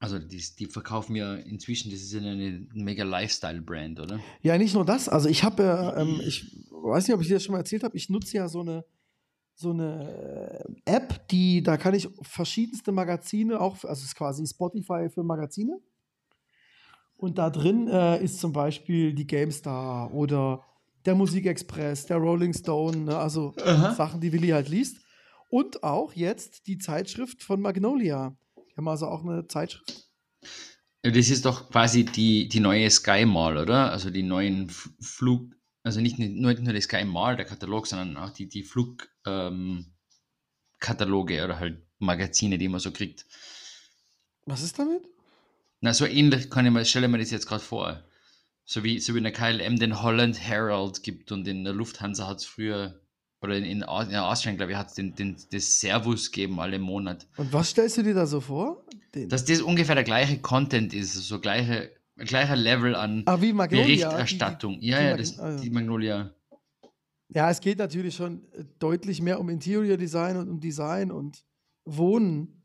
[0.00, 4.20] Also die, die verkaufen ja inzwischen, das ist ja eine mega Lifestyle-Brand, oder?
[4.42, 5.08] Ja, nicht nur das.
[5.08, 6.46] Also ich habe, ja, ähm, ich
[6.88, 8.84] weiß nicht, ob ich dir das schon mal erzählt habe, ich nutze ja so eine,
[9.54, 14.46] so eine äh, App, die, da kann ich verschiedenste Magazine auch, also es ist quasi
[14.46, 15.78] Spotify für Magazine.
[17.16, 20.64] Und da drin äh, ist zum Beispiel die GameStar oder
[21.04, 23.18] der Musikexpress, der Rolling Stone, ne?
[23.18, 23.94] also Aha.
[23.94, 24.98] Sachen, die Willi halt liest.
[25.50, 28.36] Und auch jetzt die Zeitschrift von Magnolia.
[28.56, 30.08] Die haben also auch eine Zeitschrift.
[31.02, 33.90] Das ist doch quasi die, die neue Sky Mall, oder?
[33.90, 35.52] Also die neuen Flug,
[35.88, 41.44] also nicht nur, nur die Sky Mall, der Katalog, sondern auch die, die Flugkataloge ähm,
[41.44, 43.26] oder halt Magazine, die man so kriegt.
[44.46, 45.02] Was ist damit?
[45.80, 48.04] Na, so ähnlich kann ich mir, stelle mir das jetzt gerade vor.
[48.64, 52.26] So wie, so wie in der KLM den Holland Herald gibt und in der Lufthansa
[52.26, 53.00] hat es früher,
[53.40, 56.78] oder in, in, in Austrian, glaube ich, hat es den, den, das Servus gegeben alle
[56.78, 57.26] Monat.
[57.36, 58.84] Und was stellst du dir da so vor?
[59.14, 59.28] Den.
[59.28, 63.86] Dass das ungefähr der gleiche Content ist, so gleiche, gleicher Level an ah, wie Magnolia.
[63.86, 64.78] die- die- Berichterstattung.
[64.80, 65.56] ja, die ja, Mag- das, ja.
[65.56, 66.34] die Magnolia.
[67.30, 71.44] Ja, es geht natürlich schon äh, deutlich mehr um Interior Design und um Design und
[71.84, 72.62] Wohnen.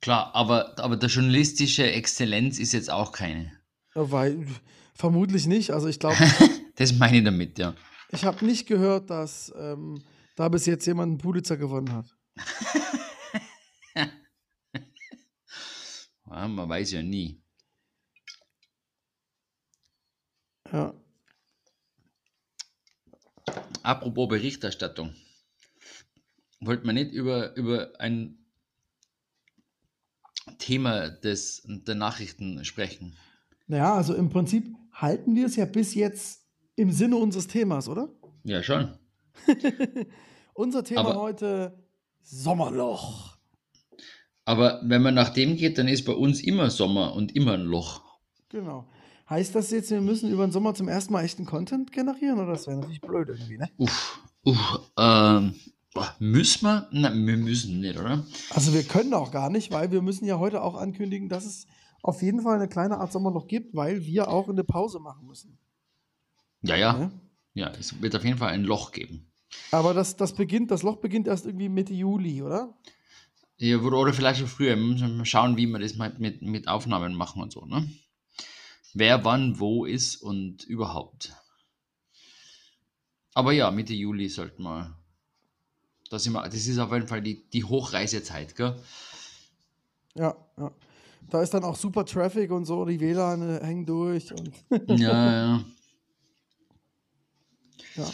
[0.00, 3.52] Klar, aber, aber der journalistische Exzellenz ist jetzt auch keine.
[3.94, 4.46] Ja, Weil
[4.94, 5.70] vermutlich nicht.
[5.72, 6.16] Also ich glaube,
[6.76, 7.74] Das meine ich damit, ja.
[8.10, 10.00] ich habe nicht gehört, dass ähm,
[10.36, 12.16] da bis jetzt jemand einen Pulitzer gewonnen hat.
[13.96, 14.08] ja.
[16.48, 17.40] Man weiß ja nie.
[20.72, 20.94] Ja.
[23.82, 25.14] Apropos Berichterstattung.
[26.60, 28.38] Wollte man nicht über, über ein
[30.58, 33.16] Thema des, der Nachrichten sprechen?
[33.66, 36.44] Naja, also im Prinzip halten wir es ja bis jetzt
[36.76, 38.08] im Sinne unseres Themas, oder?
[38.44, 38.98] Ja, schon.
[40.54, 41.84] Unser Thema Aber- heute
[42.22, 43.36] Sommerloch.
[44.44, 47.64] Aber wenn man nach dem geht, dann ist bei uns immer Sommer und immer ein
[47.64, 48.02] Loch.
[48.48, 48.88] Genau.
[49.30, 52.38] Heißt das jetzt, wir müssen über den Sommer zum ersten Mal echten Content generieren?
[52.38, 53.68] Oder das wäre natürlich blöd irgendwie, ne?
[53.76, 55.54] Uff, uff, ähm,
[56.18, 56.88] müssen wir?
[56.92, 58.24] Nein, wir müssen nicht, oder?
[58.50, 61.66] Also wir können auch gar nicht, weil wir müssen ja heute auch ankündigen, dass es
[62.02, 65.58] auf jeden Fall eine kleine Art Sommerloch gibt, weil wir auch eine Pause machen müssen.
[66.62, 66.92] Ja, ja.
[66.94, 67.10] Ne?
[67.52, 69.30] Ja, es wird auf jeden Fall ein Loch geben.
[69.72, 72.78] Aber das, das beginnt, das Loch beginnt erst irgendwie Mitte Juli, oder?
[73.58, 74.76] Ja, oder vielleicht schon früher.
[74.76, 77.88] Wir müssen mal schauen, wie wir das mit, mit Aufnahmen machen und so, ne?
[78.94, 81.34] Wer wann wo ist und überhaupt.
[83.34, 84.96] Aber ja, Mitte Juli sollten wir.
[86.10, 88.74] Das, wir, das ist auf jeden Fall die, die Hochreisezeit, gell?
[90.14, 90.72] Ja, ja.
[91.30, 94.50] Da ist dann auch super Traffic und so, die WLAN hängen durch und
[94.98, 95.64] Ja, ja.
[97.96, 98.10] ja.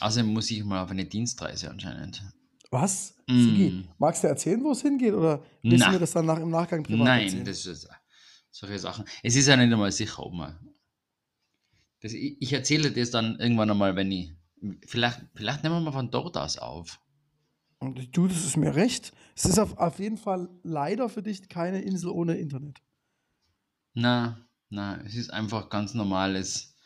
[0.00, 2.22] Außerdem muss ich mal auf eine Dienstreise anscheinend.
[2.70, 3.14] Was?
[3.28, 3.40] Mm.
[3.40, 5.14] Sigi, magst du erzählen, wo es hingeht?
[5.14, 5.86] Oder willst Na.
[5.86, 7.44] du mir das dann nach, im Nachgang privat Nein, erzählen?
[7.44, 7.88] das ist
[8.54, 9.04] solche Sachen.
[9.22, 10.56] Es ist ja nicht einmal sicher, ob man.
[12.00, 14.32] Das, ich, ich erzähle das dann irgendwann einmal, wenn ich.
[14.86, 17.00] Vielleicht, vielleicht nehmen wir mal von dort aus auf.
[17.80, 19.12] Und du, das ist mir recht.
[19.34, 22.80] Es ist auf, auf jeden Fall leider für dich keine Insel ohne Internet.
[23.92, 24.38] Na,
[24.70, 26.76] na, es ist einfach ganz normales,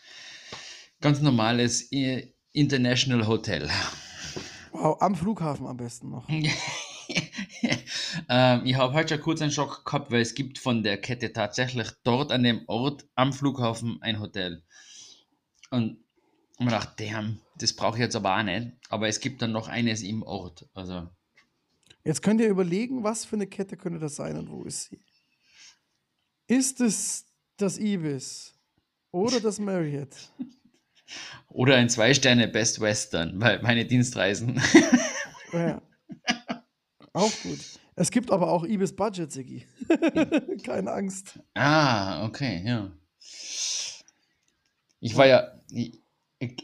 [1.01, 3.69] ganz normales äh, International Hotel.
[4.73, 6.27] Wow, am Flughafen am besten noch.
[8.29, 11.33] ähm, ich habe heute schon kurz einen Schock gehabt, weil es gibt von der Kette
[11.33, 14.62] tatsächlich dort an dem Ort am Flughafen ein Hotel.
[15.71, 15.99] Und
[16.53, 18.73] ich mir gedacht, damn, das brauche ich jetzt aber auch nicht.
[18.88, 20.69] Aber es gibt dann noch eines im Ort.
[20.75, 21.09] Also,
[22.05, 24.99] Jetzt könnt ihr überlegen, was für eine Kette könnte das sein und wo ist sie?
[26.47, 28.55] Ist es das Ibis
[29.11, 30.17] oder das Marriott?
[31.49, 34.61] oder ein Zwei-Sterne Best Western, weil meine Dienstreisen.
[35.53, 35.81] Ja.
[37.12, 37.59] Auch gut.
[37.99, 39.67] Es gibt aber auch Ibis Budget, Siggi.
[40.65, 41.39] Keine Angst.
[41.55, 42.93] Ah, okay, ja.
[45.01, 46.01] Ich war ja ich,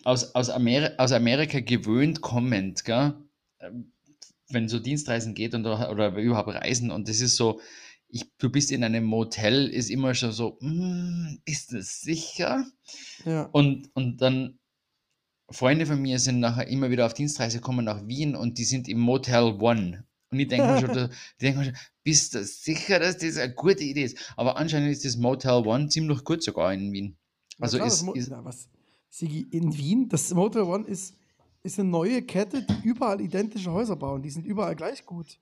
[0.04, 3.14] aus, aus, Ameri aus Amerika gewöhnt kommend, gell?
[3.60, 3.92] Ähm,
[4.48, 7.60] wenn so Dienstreisen geht und, oder, oder überhaupt Reisen und das ist so,
[8.08, 12.64] ich, du bist in einem Motel, ist immer schon so, "Mm, ist das sicher?
[13.24, 13.48] Ja.
[13.52, 14.58] Und, und dann
[15.50, 18.88] Freunde von mir sind nachher immer wieder auf Dienstreise gekommen nach Wien und die sind
[18.88, 20.04] im Motel One.
[20.34, 23.54] Und ich denke mir schon, da- denk mir schon, bist du sicher, dass das eine
[23.54, 24.18] gute Idee ist?
[24.36, 27.16] Aber anscheinend ist das Motel One ziemlich gut sogar in Wien.
[27.60, 28.68] Also klar, das ist, na, was?
[29.10, 31.14] Sigi, in Wien, das Motel One ist,
[31.62, 34.22] ist eine neue Kette, die überall identische Häuser bauen.
[34.22, 35.38] Die sind überall gleich gut.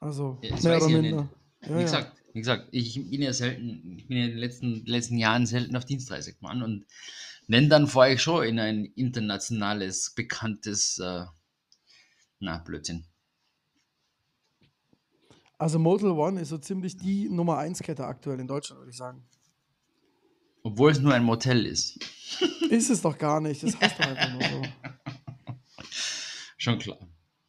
[0.00, 1.28] Also, Ja, mehr oder ich ja minder.
[1.62, 1.82] Ja, wie ja.
[1.82, 5.46] gesagt, wie gesagt, ich bin ja selten, ich bin ja in den letzten, letzten Jahren
[5.46, 6.84] selten auf Dienstreise gefahren und
[7.48, 11.24] wenn, dann fahre ich schon in ein internationales, bekanntes, äh,
[12.40, 13.04] na, Blödsinn.
[15.58, 18.96] Also Motel One ist so ziemlich die Nummer 1 Kette aktuell in Deutschland, würde ich
[18.96, 19.24] sagen.
[20.62, 21.98] Obwohl es nur ein Motel ist.
[22.70, 23.62] Ist es doch gar nicht.
[23.62, 24.62] Das heißt doch einfach nur so.
[26.56, 26.98] Schon klar.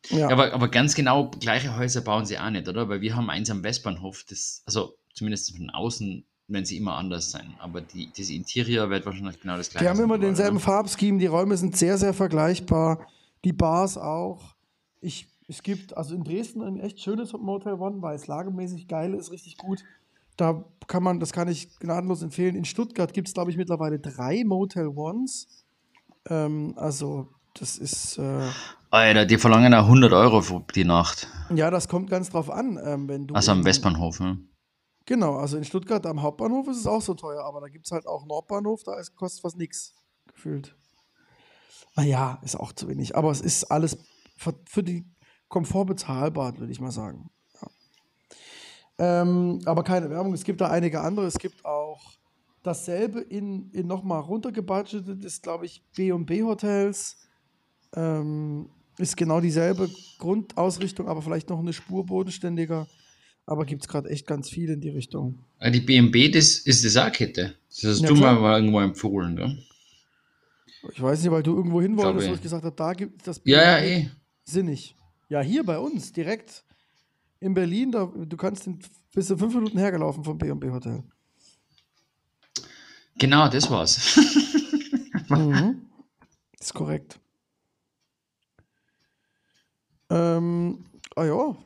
[0.10, 0.30] Ja.
[0.30, 2.88] Aber, aber ganz genau gleiche Häuser bauen sie auch nicht, oder?
[2.88, 7.32] Weil wir haben eins am Westbahnhof, das, also zumindest von außen werden sie immer anders
[7.32, 7.56] sein.
[7.60, 11.26] Aber die, das Interior wird wahrscheinlich genau das gleiche Die haben immer denselben Farbscheme, die
[11.26, 13.08] Räume sind sehr, sehr vergleichbar.
[13.44, 14.56] Die Bars auch.
[15.02, 19.14] Ich, es gibt also in Dresden ein echt schönes Motel One, weil es lagemäßig geil
[19.14, 19.84] ist, richtig gut.
[20.36, 22.56] Da kann man, das kann ich gnadenlos empfehlen.
[22.56, 25.66] In Stuttgart gibt es, glaube ich, mittlerweile drei Motel Ones.
[26.30, 28.48] Ähm, also, das ist, äh,
[28.92, 31.28] Alter, die verlangen auch 100 Euro für die Nacht.
[31.54, 33.36] ja, das kommt ganz drauf an, ähm, wenn du.
[33.36, 34.38] Also am Westbahnhof, ne?
[35.06, 37.92] Genau, also in Stuttgart am Hauptbahnhof ist es auch so teuer, aber da gibt es
[37.92, 39.96] halt auch Nordbahnhof, da ist, kostet fast nichts
[40.28, 40.76] gefühlt.
[41.96, 43.98] Naja, ist auch zu wenig, aber es ist alles
[44.38, 45.06] für, für die
[45.50, 47.30] Komfort bezahlbar, würde ich mal sagen.
[47.62, 49.22] Ja.
[49.22, 51.26] Ähm, aber keine Werbung, es gibt da einige andere.
[51.26, 52.14] Es gibt auch
[52.64, 57.18] dasselbe in, in nochmal runtergebudgetet, ist glaube ich B&B Hotels.
[57.96, 62.88] Ähm, ist genau dieselbe Grundausrichtung, aber vielleicht noch eine Spur bodenständiger.
[63.46, 65.40] Aber gibt es gerade echt ganz viel in die Richtung.
[65.72, 67.54] Die BMB, das ist das auch Kette.
[67.70, 68.38] Das hast Ja, du klar.
[68.40, 69.58] mal irgendwo empfohlen, gell?
[70.92, 72.42] Ich weiß nicht, weil du irgendwo hin wolltest, wo ich.
[72.42, 74.10] gesagt habe, da gibt es das Ja, ja, B&B eh.
[74.44, 74.96] sinnig.
[75.30, 76.64] Ja, hier bei uns, direkt
[77.40, 78.80] in Berlin, da, du kannst in,
[79.14, 81.04] bist du fünf Minuten hergelaufen vom B&B Hotel.
[83.16, 84.20] Genau, das war's.
[85.30, 85.86] Mhm.
[86.58, 87.20] Ist korrekt.
[90.10, 90.86] Ähm,
[91.18, 91.58] ah ja.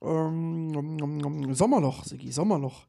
[0.00, 2.86] Ähm, Sommerloch, Sigi, Sommerloch.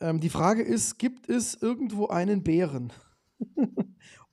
[0.00, 2.92] Ähm, die Frage ist, gibt es irgendwo einen Bären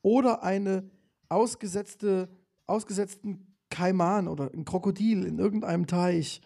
[0.01, 0.89] oder eine
[1.29, 2.27] ausgesetzte,
[2.65, 6.41] ausgesetzten Kaiman oder ein Krokodil in irgendeinem Teich,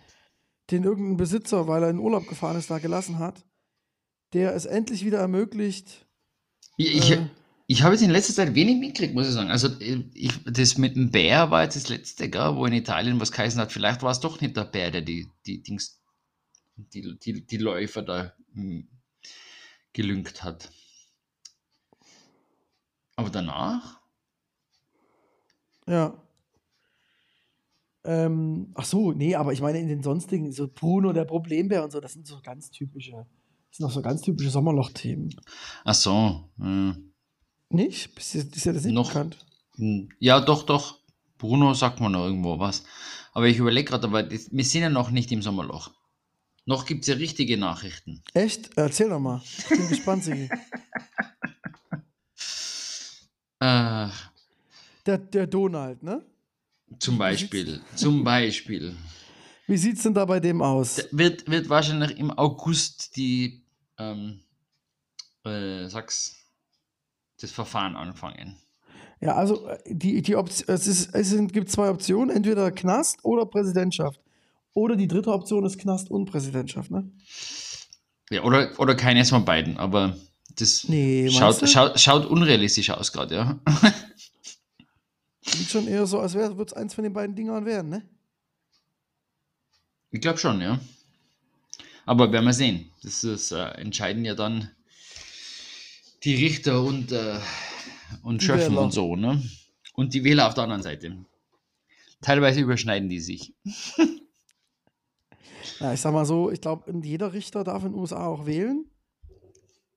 [0.72, 3.46] den irgendein Besitzer, weil er in Urlaub gefahren ist, da gelassen hat,
[4.34, 6.08] der es endlich wieder ermöglicht,
[6.78, 7.30] Ich, ich, Äh.
[7.68, 9.52] ich habe jetzt in letzter Zeit wenig mitgekriegt, muss ich sagen.
[9.52, 13.32] Also, ich, das mit dem Bär war jetzt das letzte, gell, wo in Italien was
[13.32, 13.72] geheißen hat.
[13.72, 16.02] Vielleicht war es doch nicht der Bär, der die, die Dings,
[16.76, 18.88] die, die, die Läufer da hm,
[19.94, 20.72] gelüngt hat.
[23.16, 24.02] Aber danach?
[25.88, 26.23] Ja.
[28.06, 31.92] Ähm, ach so, nee, aber ich meine in den sonstigen, so Bruno, der Problembär und
[31.92, 33.12] so, das sind so ganz typische,
[33.70, 35.34] das sind auch so ganz typische Sommerloch-Themen.
[35.86, 36.50] Ach so.
[36.62, 36.92] äh,
[37.70, 38.18] Nicht?
[38.18, 39.08] Ist ist dir das nicht Noch.
[39.08, 39.38] bekannt?
[40.20, 41.00] Ja, doch, doch.
[41.38, 42.84] Bruno sagt man noch irgendwo was.
[43.34, 45.92] Aber ich überlege gerade, aber wir sind ja noch nicht im Sommerloch.
[46.66, 48.22] Noch gibt es ja richtige Nachrichten.
[48.34, 48.70] Echt?
[48.78, 49.42] Erzähl doch mal.
[49.58, 50.50] Ich bin gespannt, Sigi.
[53.60, 54.10] Äh,
[55.06, 56.22] Der, der Donald, ne?
[57.00, 57.82] Zum Beispiel.
[57.96, 58.96] Zum Beispiel.
[59.68, 60.96] Wie sieht's denn da bei dem aus?
[60.96, 63.64] Da Wird, wird wahrscheinlich im August die,
[63.98, 64.42] ähm,
[65.46, 66.36] äh, sag's,
[67.40, 68.58] das Verfahren anfangen.
[69.22, 73.24] Ja, also äh, die, die Option, es, ist, es sind, gibt zwei Optionen, entweder Knast
[73.24, 74.20] oder Präsidentschaft.
[74.74, 77.10] Oder die dritte Option ist Knast und Präsidentschaft, ne?
[78.30, 80.18] Ja, oder, oder keines von beiden, aber
[80.56, 83.60] das Nee, schaut, schaut, schaut unrealistisch aus gerade, ja.
[85.46, 88.10] Sieht schon eher so, als würde es eins von den beiden Dingern werden, ne?
[90.12, 90.80] Ich glaube schon, ja.
[92.06, 92.92] Aber werden wir sehen.
[93.02, 94.70] Das ist, äh, entscheiden ja dann
[96.24, 97.40] die Richter und, äh,
[98.22, 99.42] und Schöffen und so, ne?
[99.94, 101.18] Und die Wähler auf der anderen Seite.
[102.22, 103.54] Teilweise überschneiden die sich.
[105.80, 108.86] Ja, ich sag mal so, ich glaube, jeder Richter darf in den USA auch wählen.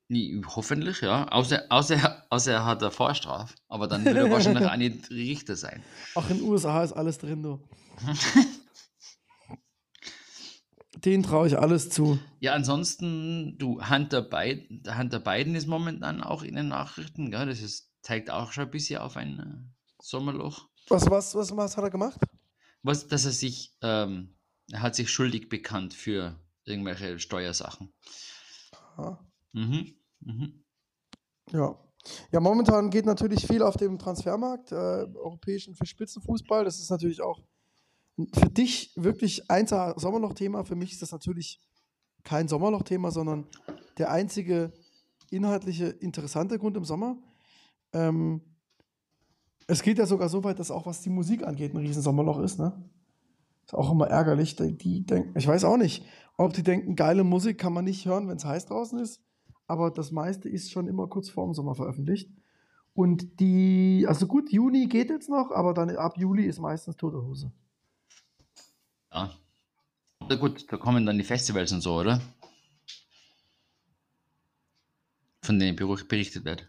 [0.08, 1.26] Nee, hoffentlich, ja.
[1.28, 3.54] Außer, außer, außer er hat eine Vorstraf.
[3.68, 5.82] Aber dann wird er wahrscheinlich auch nicht Richter sein.
[6.14, 7.60] Ach, in den USA ist alles drin, du.
[11.04, 12.18] Den traue ich alles zu.
[12.40, 17.46] Ja, ansonsten, du, Hunter Biden, Hunter Biden ist momentan auch in den Nachrichten, gell?
[17.46, 19.58] Das ist, zeigt auch schon ein bisschen auf ein äh,
[20.00, 20.68] Sommerloch.
[20.88, 22.20] Was, was, was, was hat er gemacht?
[22.82, 24.36] Was, dass er sich, ähm,
[24.70, 27.92] er hat sich schuldig bekannt für irgendwelche Steuersachen.
[28.96, 29.24] Aha.
[29.56, 29.94] Mhm.
[30.20, 30.64] Mhm.
[31.50, 31.78] Ja.
[32.30, 36.64] Ja, momentan geht natürlich viel auf dem Transfermarkt, äh, europäischen für Spitzenfußball.
[36.64, 37.40] Das ist natürlich auch
[38.32, 40.64] für dich wirklich ein Sommerloch-Thema.
[40.64, 41.60] Für mich ist das natürlich
[42.22, 43.46] kein Sommerloch-Thema, sondern
[43.98, 44.72] der einzige
[45.30, 47.16] inhaltliche interessante Grund im Sommer.
[47.92, 48.42] Ähm,
[49.66, 52.58] es geht ja sogar so weit, dass auch was die Musik angeht, ein Riesensommerloch ist,
[52.58, 52.88] ne?
[53.64, 54.54] Ist auch immer ärgerlich.
[54.54, 56.04] Die denken, ich weiß auch nicht,
[56.36, 59.25] ob die denken, geile Musik kann man nicht hören, wenn es heiß draußen ist.
[59.66, 62.30] Aber das meiste ist schon immer kurz vor dem Sommer veröffentlicht.
[62.94, 67.22] Und die, also gut, Juni geht jetzt noch, aber dann ab Juli ist meistens tote
[67.22, 67.52] Hose.
[69.12, 69.30] Ja.
[70.28, 72.20] Na gut, da kommen dann die Festivals und so, oder?
[75.42, 76.68] Von denen berichtet wird.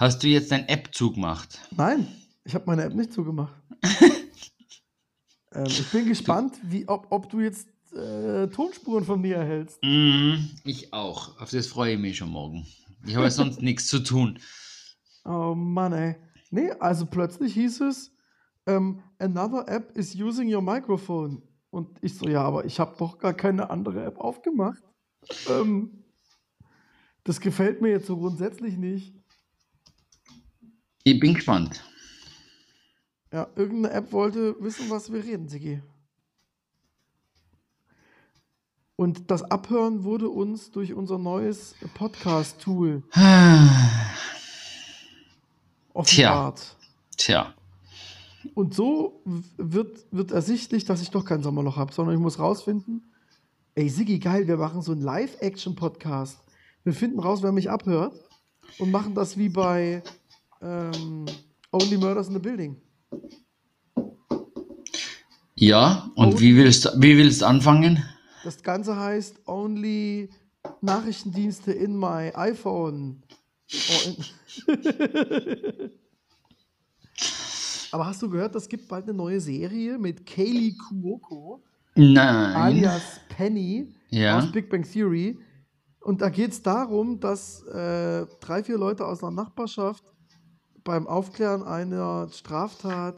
[0.00, 1.60] Hast du jetzt deine App zugemacht?
[1.76, 2.08] Nein,
[2.44, 3.52] ich habe meine App nicht zugemacht.
[5.52, 9.78] ähm, ich bin gespannt, wie, ob, ob du jetzt äh, Tonspuren von mir erhältst.
[9.82, 11.38] Mm, ich auch.
[11.38, 12.66] Auf das freue ich mich schon morgen.
[13.06, 14.38] Ich habe sonst nichts zu tun.
[15.26, 16.16] Oh Mann, ey.
[16.50, 18.10] Nee, also plötzlich hieß es,
[18.64, 21.42] ähm, another app is using your microphone.
[21.68, 24.82] Und ich so, ja, aber ich habe doch gar keine andere App aufgemacht.
[25.50, 26.04] Ähm,
[27.22, 29.19] das gefällt mir jetzt so grundsätzlich nicht.
[31.02, 31.82] Ich bin gespannt.
[33.32, 35.80] Ja, irgendeine App wollte wissen, was wir reden, Sigi.
[38.96, 43.02] Und das Abhören wurde uns durch unser neues Podcast-Tool
[45.94, 46.76] offenbart.
[47.16, 47.54] Tja.
[48.54, 49.22] Und so
[49.56, 53.10] wird, wird ersichtlich, dass ich doch kein Sommerloch habe, sondern ich muss rausfinden,
[53.74, 56.38] ey Sigi, geil, wir machen so einen Live-Action-Podcast.
[56.84, 58.14] Wir finden raus, wer mich abhört
[58.78, 60.02] und machen das wie bei
[60.60, 61.26] ähm,
[61.72, 62.76] Only Murders in the Building.
[65.54, 68.02] Ja, und Only, wie willst wie willst du anfangen?
[68.44, 70.30] Das Ganze heißt Only
[70.80, 73.22] Nachrichtendienste in my iPhone.
[73.72, 74.16] Oh, in
[77.92, 81.62] Aber hast du gehört, es gibt bald eine neue Serie mit Kaylee Kuoko?
[81.96, 82.56] Nein.
[82.56, 84.38] Alias Penny ja.
[84.38, 85.38] aus Big Bang Theory.
[86.00, 90.04] Und da geht es darum, dass äh, drei, vier Leute aus einer Nachbarschaft
[90.84, 93.16] beim Aufklären einer Straftat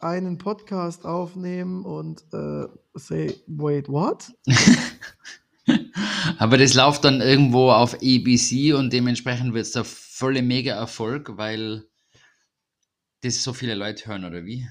[0.00, 4.32] einen Podcast aufnehmen und äh, say, wait, what?
[6.38, 11.84] Aber das läuft dann irgendwo auf ABC und dementsprechend wird es der volle Mega-Erfolg, weil
[13.22, 14.66] das so viele Leute hören, oder wie?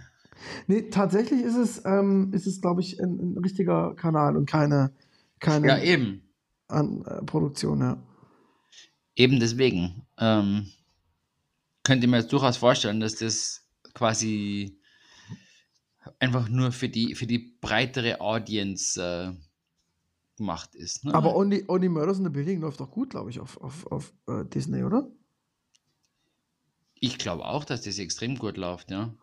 [0.67, 4.91] Nee, tatsächlich ist es, ähm, ist es glaube ich, ein, ein, richtiger Kanal und keine,
[5.39, 6.21] keine ja, eben.
[6.67, 7.97] An, äh, Produktion, ja.
[9.15, 10.03] Eben deswegen.
[10.19, 10.67] Ähm,
[11.87, 14.77] könnte mir jetzt durchaus vorstellen, dass das quasi
[16.19, 19.31] einfach nur für die, für die breitere Audience äh,
[20.35, 21.05] gemacht ist.
[21.05, 21.13] Ne?
[21.13, 24.13] Aber Only, Only Murders in the Building läuft doch gut, glaube ich, auf, auf, auf
[24.29, 25.09] uh, Disney, oder?
[26.99, 29.13] Ich glaube auch, dass das extrem gut läuft, ja.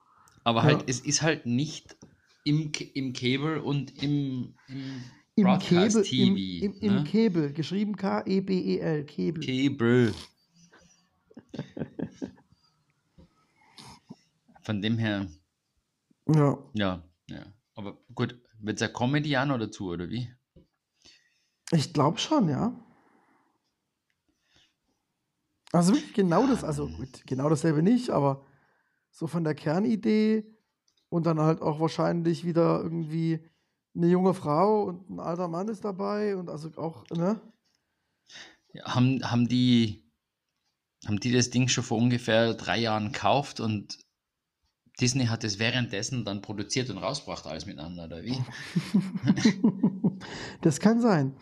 [0.43, 0.85] Aber halt, ja.
[0.87, 1.99] es ist halt nicht
[2.45, 6.65] im, im Cable und im, im, Im Broadcast Cable, TV.
[6.65, 6.99] Im, im, ne?
[6.99, 9.41] im Cable, geschrieben K-E-B-E-L, Cable.
[9.45, 10.15] Cable.
[14.65, 15.29] Von dem her.
[16.27, 16.59] Ja.
[16.73, 17.45] Ja, ja.
[17.75, 20.33] Aber gut, wird es ja Comedy an oder zu, oder wie?
[21.71, 22.75] Ich glaube schon, ja.
[25.73, 28.47] Also wirklich genau das, also gut, genau dasselbe nicht, aber
[29.11, 30.45] so von der Kernidee
[31.09, 33.41] und dann halt auch wahrscheinlich wieder irgendwie
[33.95, 37.41] eine junge Frau und ein alter Mann ist dabei und also auch, ne?
[38.73, 40.05] Ja, haben, haben die
[41.07, 43.99] haben die das Ding schon vor ungefähr drei Jahren gekauft und
[45.01, 48.39] Disney hat es währenddessen dann produziert und rausgebracht, alles miteinander, oder wie?
[50.61, 51.35] das kann sein.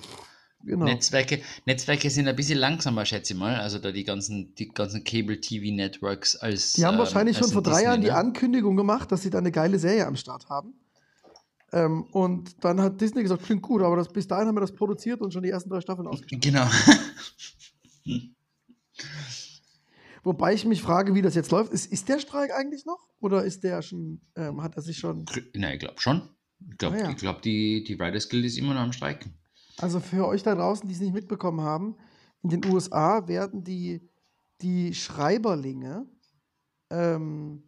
[0.64, 0.84] Genau.
[0.84, 3.56] Netzwerke, Netzwerke sind ein bisschen langsamer, schätze ich mal.
[3.56, 6.74] Also da die ganzen, die ganzen Cable-TV-Networks als.
[6.74, 8.06] Die haben ähm, wahrscheinlich schon vor drei Disney, Jahren ne?
[8.06, 10.74] die Ankündigung gemacht, dass sie da eine geile Serie am Start haben.
[11.72, 14.72] Ähm, und dann hat Disney gesagt, klingt gut, aber das, bis dahin haben wir das
[14.72, 16.42] produziert und schon die ersten drei Staffeln ausgestrahlt.
[16.42, 16.66] Genau.
[20.22, 21.72] Wobei ich mich frage, wie das jetzt läuft.
[21.72, 23.08] Ist, ist der Streik eigentlich noch?
[23.20, 25.24] Oder ist der schon, ähm, hat er sich schon.
[25.54, 26.28] Nein, ich glaube schon.
[26.70, 27.12] Ich glaube, ah, ja.
[27.12, 29.34] glaub, die, die Riders Guild ist immer noch am Streiken.
[29.78, 31.96] Also für euch da draußen, die es nicht mitbekommen haben,
[32.42, 34.08] in den USA werden die,
[34.60, 36.06] die Schreiberlinge,
[36.90, 37.64] ähm,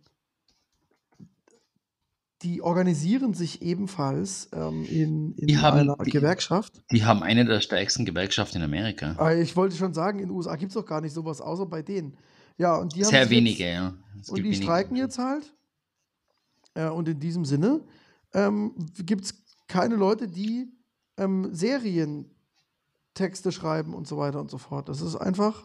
[2.43, 6.83] die organisieren sich ebenfalls ähm, in, in die haben, einer die, Gewerkschaft.
[6.91, 9.13] Die haben eine der stärksten Gewerkschaften in Amerika.
[9.13, 11.41] Aber ah, ich wollte schon sagen, in den USA gibt es doch gar nicht sowas,
[11.41, 12.17] außer bei denen.
[12.57, 13.95] Ja, und die Sehr wenige, jetzt, ja.
[14.21, 14.63] Es und die wenige.
[14.63, 15.53] streiken jetzt halt.
[16.75, 17.81] Äh, und in diesem Sinne
[18.33, 19.35] ähm, gibt es
[19.69, 20.69] keine Leute, die
[21.17, 24.89] ähm, Serientexte schreiben und so weiter und so fort.
[24.89, 25.65] Das ist einfach.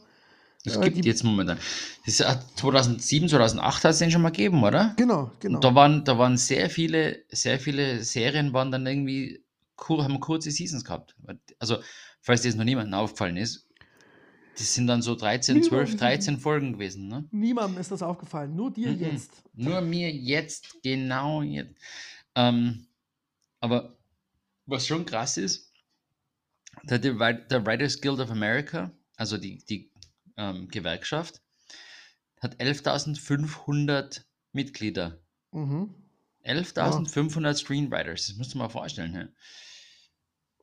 [0.63, 1.57] Das äh, gibt jetzt momentan.
[2.05, 4.93] Das ja 2007, 2008 hat es den schon mal gegeben, oder?
[4.97, 5.57] Genau, genau.
[5.57, 9.43] Und da waren, da waren sehr viele, sehr viele Serien waren dann irgendwie,
[9.87, 11.15] haben kurze Seasons gehabt.
[11.59, 11.77] Also,
[12.21, 13.68] falls das noch niemandem aufgefallen ist,
[14.59, 17.27] das sind dann so 13, Niemand 12, ist- 13 Folgen gewesen, ne?
[17.31, 18.99] Niemandem ist das aufgefallen, nur dir Mhm.
[18.99, 19.43] jetzt.
[19.53, 21.75] Nur mir jetzt, genau jetzt.
[22.35, 22.87] Ähm,
[23.59, 23.97] aber
[24.65, 25.71] was schon krass ist,
[26.83, 29.91] der, der Writers Guild of America, also die, die
[30.37, 31.41] ähm, Gewerkschaft,
[32.41, 34.21] hat 11.500
[34.53, 35.19] Mitglieder.
[35.51, 35.93] Mhm.
[36.45, 39.13] 11.500 Screenwriters, das musst du mal vorstellen.
[39.13, 39.27] Hä?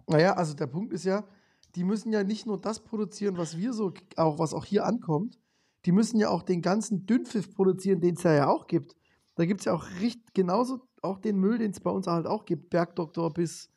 [0.07, 1.29] Naja, also der Punkt ist ja,
[1.77, 5.39] die müssen ja nicht nur das produzieren, was wir so, auch was auch hier ankommt,
[5.85, 8.97] die müssen ja auch den ganzen Dünnpfiff produzieren, den es ja, ja auch gibt.
[9.37, 12.27] Da gibt es ja auch richt, genauso auch den Müll, den es bei uns halt
[12.27, 13.71] auch gibt, Bergdoktor bis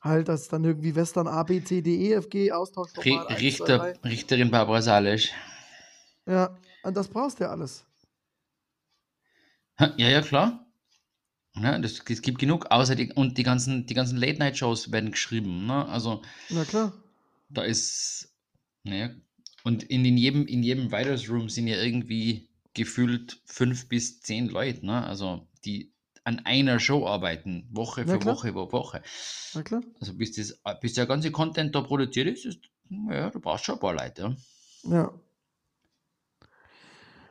[0.00, 3.28] halt das dann irgendwie Western A, B, C, D, E, F, G, Austauschformat.
[3.30, 4.08] Ri- 1, 2, Richter, 3.
[4.08, 5.32] Richterin Barbara Salisch.
[6.26, 7.84] Ja, und das brauchst du ja alles.
[9.78, 10.66] Ja, ja, klar.
[11.56, 15.66] Ja, das, es gibt genug, außer die, und die ganzen, die ganzen Late-Night-Shows werden geschrieben.
[15.66, 15.86] Ne?
[15.86, 16.92] Also Na klar.
[17.50, 18.34] Da ist,
[18.84, 19.10] naja,
[19.64, 24.48] und in, in jedem, in jedem Writers Room sind ja irgendwie gefühlt fünf bis zehn
[24.48, 25.04] Leute, ne?
[25.04, 25.92] Also die
[26.24, 28.24] an einer Show arbeiten, Woche für.
[28.24, 29.02] Woche für Woche.
[29.54, 29.82] Na klar.
[30.00, 33.76] Also bis, das, bis der ganze Content da produziert ist, ist ja, du brauchst schon
[33.76, 34.36] ein paar Leute.
[34.84, 34.90] Ja.
[34.90, 35.12] Ja.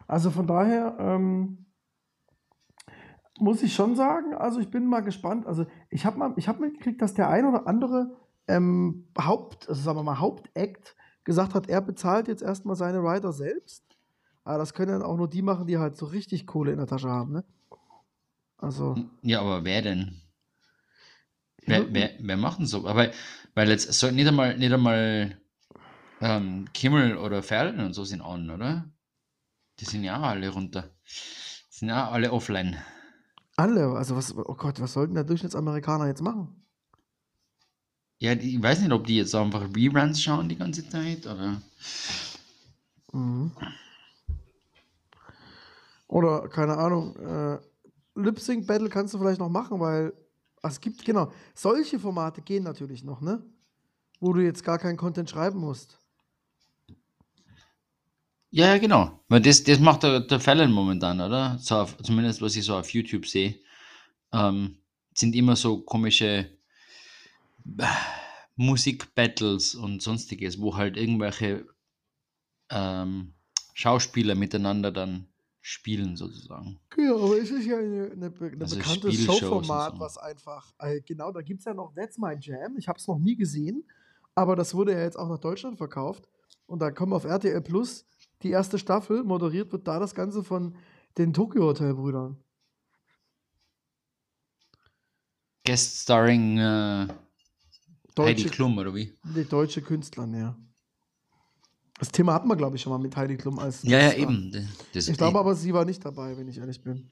[0.07, 1.65] Also von daher ähm,
[3.37, 5.45] muss ich schon sagen, also ich bin mal gespannt.
[5.45, 8.18] Also ich habe mal, ich habe mitgekriegt, dass der ein oder andere
[8.49, 13.31] ähm, Haupt, also sagen wir mal Hauptact gesagt hat, er bezahlt jetzt erstmal seine Writer
[13.31, 13.83] selbst.
[14.43, 16.87] Aber das können dann auch nur die machen, die halt so richtig Kohle in der
[16.87, 17.45] Tasche haben, ne?
[18.57, 18.95] Also.
[19.21, 20.21] Ja, aber wer denn?
[21.65, 22.87] Wer, wer, wer macht denn so?
[22.87, 23.11] Aber
[23.53, 25.39] weil jetzt so nicht einmal, nicht einmal
[26.19, 28.89] ähm, Kimmel oder Ferlen und so sind an, oder?
[29.79, 30.89] Die sind ja alle runter.
[31.05, 32.77] Die sind ja alle offline.
[33.55, 36.59] Alle, also was, oh Gott, was sollten der Durchschnittsamerikaner jetzt machen?
[38.19, 41.61] Ja, ich weiß nicht, ob die jetzt einfach Reruns schauen die ganze Zeit oder.
[43.13, 43.51] Mhm.
[46.09, 47.59] Oder, keine Ahnung, äh,
[48.15, 50.11] Lip Sync Battle kannst du vielleicht noch machen, weil
[50.61, 53.41] ach, es gibt, genau, solche Formate gehen natürlich noch, ne?
[54.19, 55.97] Wo du jetzt gar keinen Content schreiben musst.
[58.51, 59.23] Ja, ja, genau.
[59.29, 61.57] Weil das, das macht der, der Fallon momentan, oder?
[61.59, 63.55] So auf, zumindest was ich so auf YouTube sehe.
[64.33, 64.77] Ähm,
[65.13, 66.58] sind immer so komische
[68.55, 71.65] Musik-Battles und sonstiges, wo halt irgendwelche
[72.69, 73.33] ähm,
[73.73, 75.27] Schauspieler miteinander dann
[75.61, 76.79] spielen, sozusagen.
[76.97, 79.99] Ja, aber es ist ja eine, eine, be- ein Also bekanntes Showformat, so.
[79.99, 82.77] was einfach, äh, genau, da gibt es ja noch That's My Jam.
[82.77, 83.83] Ich habe es noch nie gesehen,
[84.35, 86.27] aber das wurde ja jetzt auch nach Deutschland verkauft.
[86.65, 88.05] Und da kommen auf RTL Plus
[88.43, 90.75] die erste Staffel, moderiert wird da das Ganze von
[91.17, 92.37] den Tokyo Hotel Brüdern.
[95.65, 96.57] Guest starring
[98.23, 99.13] äh, Heidi Deutsche, Klum, oder wie?
[99.35, 100.57] die deutsche Künstler, ja.
[101.99, 103.83] Das Thema hatten wir, glaube ich, schon mal mit Heidi Klum als.
[103.83, 104.51] Ja, ja, eben.
[104.93, 107.11] Das, Ich glaube aber, sie war nicht dabei, wenn ich ehrlich bin.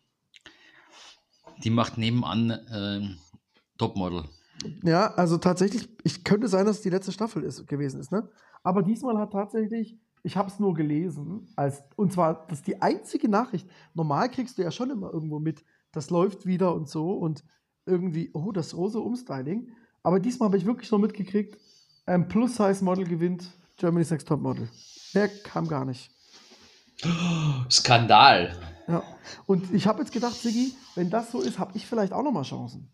[1.64, 3.18] die macht nebenan ähm,
[3.78, 4.24] Topmodel.
[4.84, 8.30] Ja, also tatsächlich, ich könnte sein, dass es die letzte Staffel ist, gewesen ist, ne?
[8.64, 12.82] Aber diesmal hat tatsächlich, ich habe es nur gelesen, als, und zwar, das ist die
[12.82, 13.70] einzige Nachricht.
[13.94, 17.44] Normal kriegst du ja schon immer irgendwo mit, das läuft wieder und so und
[17.86, 19.72] irgendwie, oh, das große Umstyling.
[20.08, 21.58] Aber diesmal habe ich wirklich nur mitgekriegt,
[22.06, 24.70] ein Plus-Size-Model gewinnt Germany's Next Top Model.
[25.14, 26.10] Der kam gar nicht.
[27.70, 28.58] Skandal.
[28.88, 29.04] Ja.
[29.48, 32.44] Und ich habe jetzt gedacht, Siggi, wenn das so ist, habe ich vielleicht auch nochmal
[32.44, 32.88] Chancen.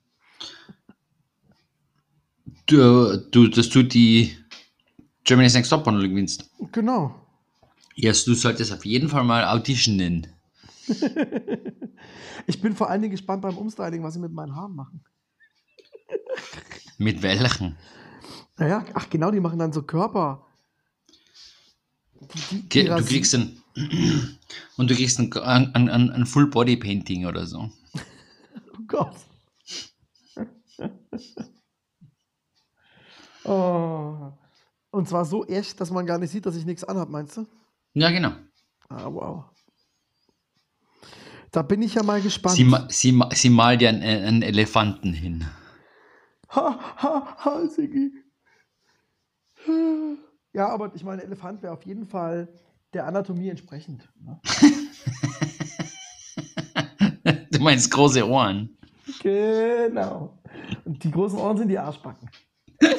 [2.66, 4.36] Du, du, dass du die
[5.24, 6.50] Germany's Next Top Model gewinnst.
[6.72, 7.14] Genau.
[7.94, 10.26] Ja, yes, du solltest auf jeden Fall mal auditionen.
[12.46, 15.06] Ich bin vor allen Dingen gespannt beim Umstyling, was sie mit meinen Haaren machen.
[17.04, 17.78] Mit welchen?
[18.58, 20.46] Naja, ach genau, die machen dann so Körper.
[22.22, 23.58] Die, die, die Du kriegst ein
[24.78, 27.70] und du kriegst ein, ein, ein, ein Full Body Painting oder so.
[28.76, 29.16] Oh Gott.
[33.44, 34.32] oh.
[34.92, 37.48] Und zwar so echt, dass man gar nicht sieht, dass ich nichts anhab, meinst du?
[37.94, 38.34] Ja, genau.
[38.90, 39.46] Ah, wow.
[41.52, 42.56] Da bin ich ja mal gespannt.
[42.56, 45.46] Sie, sie, sie malt dir einen, einen Elefanten hin.
[46.56, 48.12] Ha, ha, ha, Siggi.
[50.54, 52.48] Ja, aber ich meine, Elefant wäre auf jeden Fall
[52.94, 54.10] der Anatomie entsprechend.
[54.20, 54.40] Ne?
[57.52, 58.78] Du meinst große Ohren.
[59.22, 60.38] Genau.
[60.86, 62.30] Und die großen Ohren sind die Arschbacken.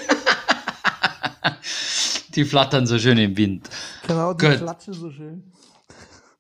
[2.34, 3.68] Die flattern so schön im Wind.
[4.08, 4.56] Genau, die Gut.
[4.56, 5.52] klatschen so schön.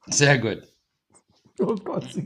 [0.06, 0.62] Sehr gut.
[1.60, 2.04] Oh Gott.
[2.12, 2.24] sie-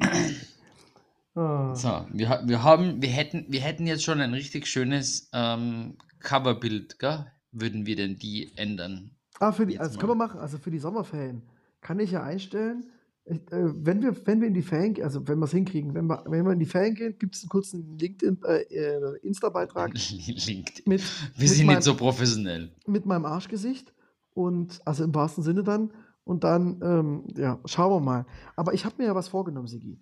[1.39, 1.73] Ah.
[1.75, 6.99] So, wir, wir haben, wir hätten, wir hätten jetzt schon ein richtig schönes ähm, Coverbild,
[6.99, 7.27] gell?
[7.53, 9.13] Würden wir denn die ändern?
[9.39, 11.43] Ah, für die, also können wir machen, also für die Sommerferien
[11.81, 12.91] kann ich ja einstellen,
[13.25, 16.07] ich, äh, wenn, wir, wenn wir in die Ferien, also wenn wir es hinkriegen, wenn
[16.07, 19.93] wir, wenn wir in die Ferien gehen, gibt es einen kurzen LinkedIn, äh, äh, Insta-Beitrag
[20.47, 20.83] LinkedIn.
[20.87, 21.03] mit, Wir
[21.39, 22.73] mit, sind mein, nicht so professionell.
[22.87, 23.95] mit meinem Arschgesicht
[24.35, 25.93] und, also im wahrsten Sinne dann,
[26.25, 28.27] und dann, ähm, ja, schauen wir mal.
[28.57, 29.99] Aber ich habe mir ja was vorgenommen, Sigi,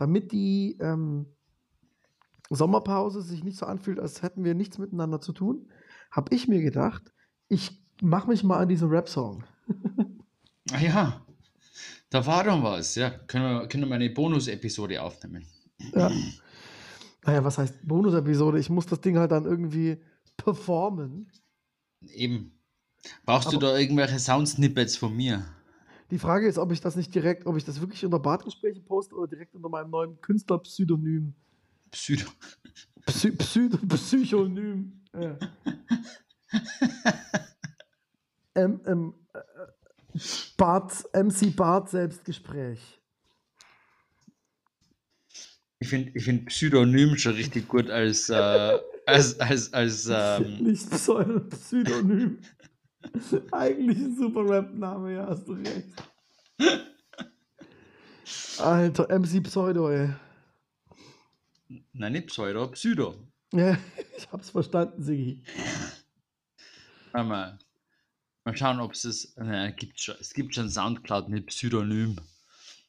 [0.00, 1.26] damit die ähm,
[2.48, 5.68] Sommerpause sich nicht so anfühlt, als hätten wir nichts miteinander zu tun,
[6.10, 7.12] habe ich mir gedacht,
[7.48, 9.44] ich mache mich mal an diesen Rap-Song.
[10.72, 11.26] Ah ja,
[12.10, 12.94] da war doch was.
[12.94, 15.44] Ja, können wir, können wir eine Bonus-Episode aufnehmen.
[15.94, 16.10] Ja.
[17.26, 18.58] Naja, was heißt Bonus-Episode?
[18.60, 19.98] Ich muss das Ding halt dann irgendwie
[20.38, 21.30] performen.
[22.14, 22.52] Eben.
[23.26, 25.44] Brauchst du Aber- da irgendwelche Soundsnippets von mir?
[26.10, 29.14] Die Frage ist, ob ich das nicht direkt, ob ich das wirklich unter Badgespräche poste
[29.14, 31.34] oder direkt unter meinem neuen Künstlerpseudonym.
[31.90, 32.24] Pseudo.
[33.06, 35.00] Psy Psy Psychonym.
[35.14, 35.38] Ja.
[38.54, 39.38] M M äh,
[40.56, 43.00] Bart, MC Bart Selbstgespräch.
[45.78, 50.90] Ich finde ich find Pseudonym schon richtig gut als, äh, als, als, als ähm, Nicht
[50.90, 52.38] Pseudo Pseudonym.
[53.52, 55.88] Eigentlich ein super Rap-Name, ja, hast du recht.
[58.58, 60.10] Alter, MC Pseudo, ey.
[61.92, 63.14] nein, nicht Pseudo, Pseudo.
[63.52, 63.76] Ja,
[64.16, 65.42] ich hab's verstanden, Sigi.
[67.12, 67.58] Warte Mal,
[68.44, 69.36] mal schauen, ob es es.
[69.36, 72.16] Naja, gibt schon, es gibt schon Soundcloud mit Pseudonym.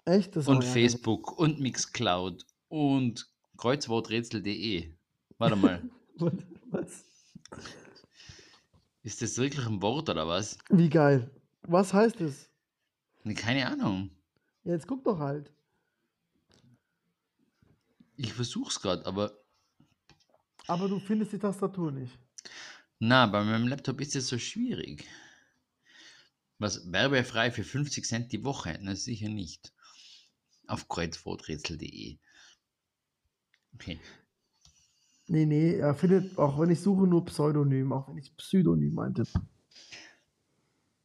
[0.06, 0.36] Echt?
[0.36, 4.94] Das Und Facebook und Mixcloud und kreuzworträtsel.de.
[5.38, 5.82] Warte mal,
[6.72, 7.06] Was?
[9.04, 10.58] Ist das wirklich ein Wort oder was?
[10.70, 11.30] Wie geil.
[11.64, 12.50] Was heißt es?
[13.24, 14.12] Nee, Keine Ahnung.
[14.64, 15.52] Ja, jetzt guck doch halt.
[18.16, 19.38] Ich versuch's gerade, aber
[20.68, 22.18] Aber du findest die Tastatur nicht.
[23.00, 25.08] na, bei meinem Laptop ist es so schwierig.
[26.60, 28.78] Was werbefrei für 50 Cent die Woche?
[28.82, 29.74] Na sicher nicht.
[30.68, 32.20] Auf kreuzworträtsel.de.
[33.74, 34.00] Okay.
[35.32, 39.24] Nee, nee, er findet, auch wenn ich suche, nur Pseudonym, auch wenn ich Pseudonym meinte.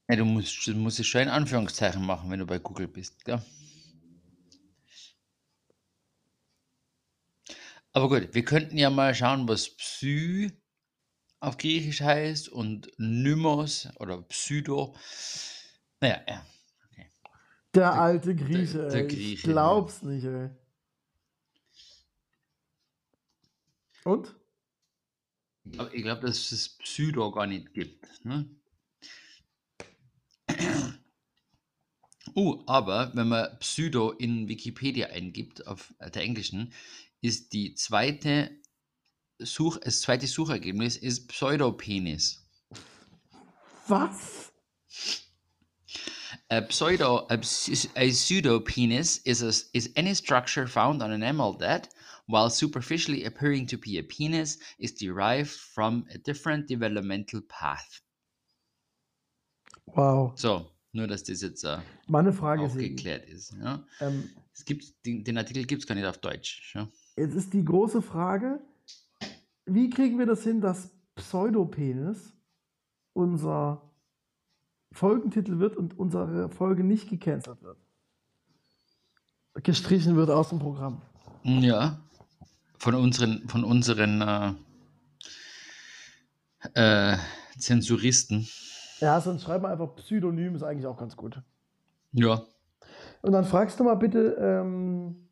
[0.08, 3.24] Ja, du musst, du musst es schon in Anführungszeichen machen, wenn du bei Google bist,
[3.24, 3.40] gell?
[7.92, 10.50] Aber gut, wir könnten ja mal schauen, was Psy
[11.38, 14.96] auf Griechisch heißt und Nymos oder Pseudo.
[16.00, 16.44] Naja, ja.
[17.76, 19.06] Der alte Grieche, der ey.
[19.06, 19.52] Ich Grieche, ja.
[19.52, 20.50] glaub's nicht, ey.
[24.06, 24.36] Und?
[25.78, 28.24] Aber ich glaube, dass es Pseudo gar nicht gibt.
[28.24, 28.48] Ne?
[32.36, 36.72] Uh, aber wenn man Pseudo in Wikipedia eingibt, auf der englischen,
[37.20, 38.60] ist die zweite
[39.40, 42.46] Such, das zweite Suchergebnis ist Pseudopenis.
[43.88, 44.52] Was?
[46.48, 51.88] A pseudo a, a pseudopenis is a, is any structure found on an animal that,
[52.26, 58.02] while superficially appearing to be a penis, is derived from a different developmental path.
[59.86, 60.32] Wow.
[60.36, 63.54] So, nur dass das jetzt äh, Meine Frage ist, Sigi, aufgeklärt ist.
[63.62, 63.84] Ja?
[64.00, 66.74] ähm, Es gibt, den, den Artikel gibt es gar nicht auf Deutsch.
[66.74, 66.88] Ja?
[67.16, 68.60] jetzt ist die große Frage,
[69.64, 72.32] wie kriegen wir das hin, dass Pseudopenis
[73.12, 73.82] unser
[74.92, 77.78] Folgentitel wird und unsere Folge nicht gecancelt wird?
[79.62, 81.00] Gestrichen wird aus dem Programm.
[81.44, 82.02] ja.
[82.78, 84.56] Von unseren, von unseren
[86.74, 87.16] äh, äh,
[87.58, 88.48] Zensuristen.
[89.00, 91.40] Ja, sonst schreiben wir einfach Pseudonym, ist eigentlich auch ganz gut.
[92.12, 92.42] Ja.
[93.22, 95.28] Und dann fragst du mal bitte ähm,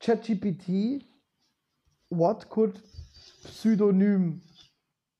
[0.00, 1.04] ChatGPT,
[2.10, 2.82] what could
[3.42, 4.40] Pseudonym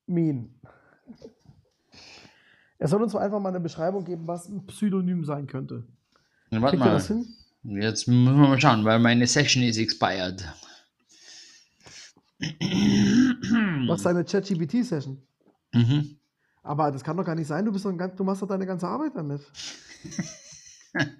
[0.07, 0.55] mean?
[2.77, 5.85] Er soll uns mal einfach mal eine Beschreibung geben, was ein Pseudonym sein könnte.
[6.49, 6.93] Dann warte Kriegt mal.
[6.93, 7.27] das hin?
[7.63, 10.45] Jetzt müssen wir mal schauen, weil meine Session ist expired.
[13.87, 15.21] Was seine ChatGPT-Session?
[15.73, 16.17] Mhm.
[16.63, 18.65] Aber das kann doch gar nicht sein, du, bist doch ein, du machst doch deine
[18.65, 19.41] ganze Arbeit damit.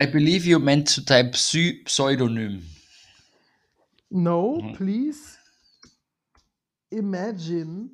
[0.00, 2.62] I believe you meant to type Psy Pseudonym.
[4.10, 4.72] No, Mhm.
[4.74, 5.36] please
[6.90, 7.90] imagine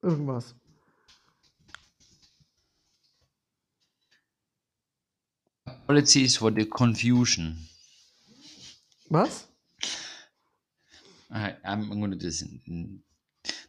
[0.00, 0.54] irgendwas.
[5.92, 7.54] Apologies for the confusion.
[9.10, 9.46] Was?
[11.30, 13.02] I, I'm gonna do this in,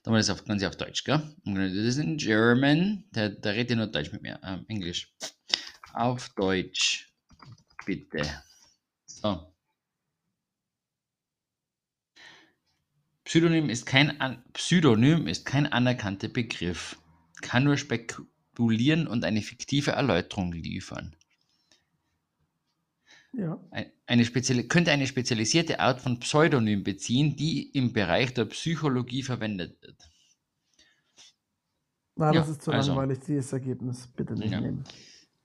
[0.03, 1.17] dann war das auf, ganz auf Deutsch, gell?
[1.45, 3.03] I'm gonna do this in German.
[3.13, 4.39] Der, der redet ja nur Deutsch mit mir.
[4.41, 5.13] Ähm, Englisch.
[5.93, 7.13] Auf Deutsch.
[7.86, 8.24] Bitte.
[9.05, 9.53] So.
[13.26, 16.97] Pseudonym ist kein an Pseudonym ist kein anerkannter Begriff.
[17.41, 21.17] Kann nur spekulieren und eine fiktive Erläuterung liefern.
[23.34, 23.59] Ja.
[23.71, 29.23] Ein- Eine spezielle, könnte eine spezialisierte Art von Pseudonym beziehen, die im Bereich der Psychologie
[29.23, 29.97] verwendet wird.
[32.17, 32.91] Ja, das ist zu also.
[32.93, 34.07] langweilig, dieses Ergebnis.
[34.15, 34.61] Bitte nicht Ja.
[34.61, 34.84] nehmen.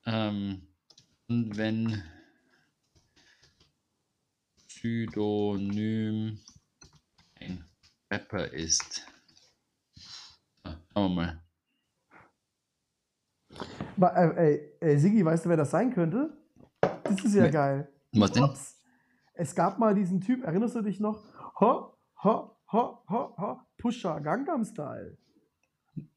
[0.04, 0.66] Ähm,
[1.28, 2.02] und wenn
[4.66, 6.38] Pseudonym
[7.40, 7.64] ein
[8.10, 9.06] Rapper ist.
[10.62, 11.42] Ah, Schauen wir mal.
[13.96, 16.36] Wa- äh, ey, ey, Sigi, weißt du, wer das sein könnte?
[17.08, 17.50] Das ist ja Nee.
[17.50, 17.88] geil.
[18.12, 18.44] Was denn?
[18.44, 18.76] Ups.
[19.34, 21.22] Es gab mal diesen Typ, erinnerst du dich noch?
[21.60, 21.94] Ho,
[22.24, 25.16] ho, ho, ho, ho, Pusha Gangnam Style.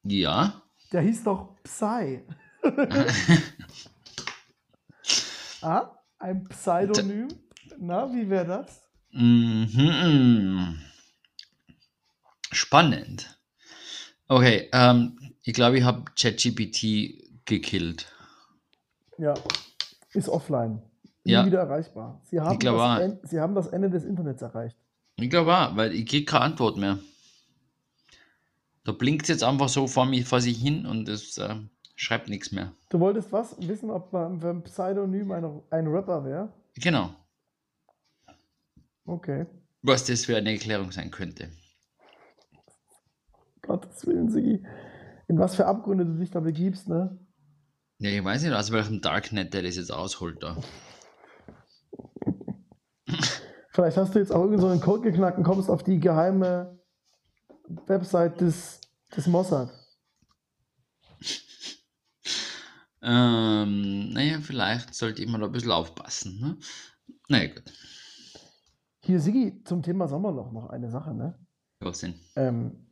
[0.03, 0.61] Ja.
[0.91, 2.23] Der hieß doch Psy.
[5.61, 7.27] ah, ein Pseudonym.
[7.77, 8.81] Na, wie wäre das?
[9.11, 10.79] Mhm.
[12.51, 13.39] Spannend.
[14.27, 18.11] Okay, ähm, ich glaube, ich habe ChatGPT gekillt.
[19.17, 19.33] Ja,
[20.13, 20.81] ist offline.
[21.23, 21.45] Nie Ja.
[21.45, 22.19] wieder erreichbar.
[22.23, 22.99] Sie haben, das.
[22.99, 24.77] En- Sie haben das Ende des Internets erreicht.
[25.17, 26.97] Ich glaube auch, weil ich kriege keine Antwort mehr.
[28.83, 31.55] Da blinkt es jetzt einfach so vor, mich, vor sich hin und es äh,
[31.95, 32.71] schreibt nichts mehr.
[32.89, 33.55] Du wolltest was?
[33.67, 36.51] Wissen, ob man, wenn Pseudonym ein, ein Rapper wäre?
[36.75, 37.11] Genau.
[39.05, 39.45] Okay.
[39.83, 41.49] Was das für eine Erklärung sein könnte.
[43.61, 44.63] Gottes Willen, Sigi.
[45.27, 47.17] In was für Abgründe du dich da begibst, ne?
[48.01, 50.57] Ja, ich weiß nicht, aus welchem Darknet der das jetzt ausholt da.
[53.69, 56.79] Vielleicht hast du jetzt auch irgendeinen so einen Code geknackt und kommst auf die geheime
[57.85, 58.81] Website des,
[59.15, 59.69] des Mossad.
[63.03, 66.39] Ähm, naja, vielleicht sollte ich mal da ein bisschen aufpassen.
[66.39, 66.57] Ne?
[67.27, 67.71] Naja, gut.
[69.03, 71.37] Hier, Sigi, zum Thema Sommerloch noch eine Sache, ne?
[71.81, 72.15] Was denn?
[72.35, 72.87] Ähm,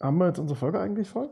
[0.00, 1.30] haben wir jetzt unsere Folge eigentlich voll?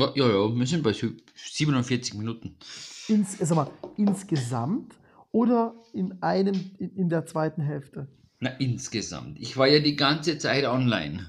[0.00, 2.56] Ja, ja, ja, wir sind bei sü- 47 Minuten.
[3.08, 4.94] Ins, sag mal, insgesamt
[5.30, 8.08] oder in einem, in, der zweiten Hälfte?
[8.38, 9.38] Na, insgesamt.
[9.38, 11.26] Ich war ja die ganze Zeit online.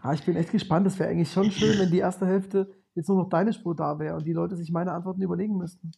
[0.00, 0.86] Ah, ich bin echt gespannt.
[0.86, 3.98] Es wäre eigentlich schon schön, wenn die erste Hälfte jetzt nur noch deine Spur da
[3.98, 5.90] wäre und die Leute sich meine Antworten überlegen müssten.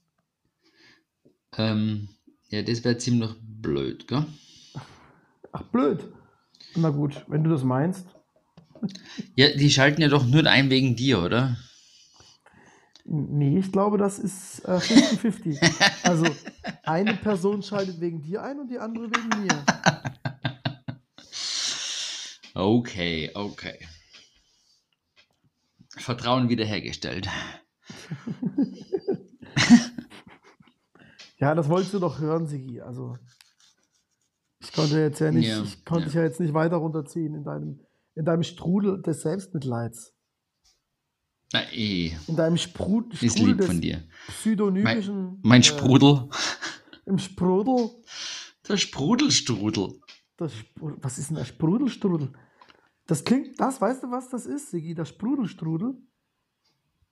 [1.59, 2.09] Ähm,
[2.49, 4.25] ja, das wäre ziemlich blöd, gell?
[5.53, 6.09] Ach, blöd.
[6.77, 8.07] Na gut, wenn du das meinst.
[9.35, 11.59] Ja, die schalten ja doch nur ein wegen dir, oder?
[13.13, 16.03] Nee, ich glaube, das ist äh, 50-50.
[16.09, 16.27] also,
[16.85, 19.65] eine Person schaltet wegen dir ein und die andere wegen mir.
[22.55, 23.85] Okay, okay.
[25.97, 27.29] Vertrauen wiederhergestellt.
[31.41, 32.83] Ja, das wolltest du doch hören, Sigi.
[32.83, 33.17] Also,
[34.61, 36.07] ich konnte jetzt ja nicht, Ja, ich konnte ja.
[36.07, 37.81] dich ja jetzt nicht weiter runterziehen in deinem,
[38.15, 40.13] in deinem Strudel des Selbstmitleids.
[41.53, 44.05] Na eh, In deinem Spru ist Strudel lieb von dir.
[44.29, 45.39] pseudonymischen.
[45.43, 46.29] Mein äh, Sprudel.
[47.07, 47.91] Im Sprudel.
[48.69, 50.01] Der Sprudelstrudel.
[50.37, 52.33] Das was ist denn der Sprudelstrudel?
[53.07, 54.95] Das klingt, das, weißt du, was das ist, Sigi?
[54.95, 55.99] Der Sprudelstrudel.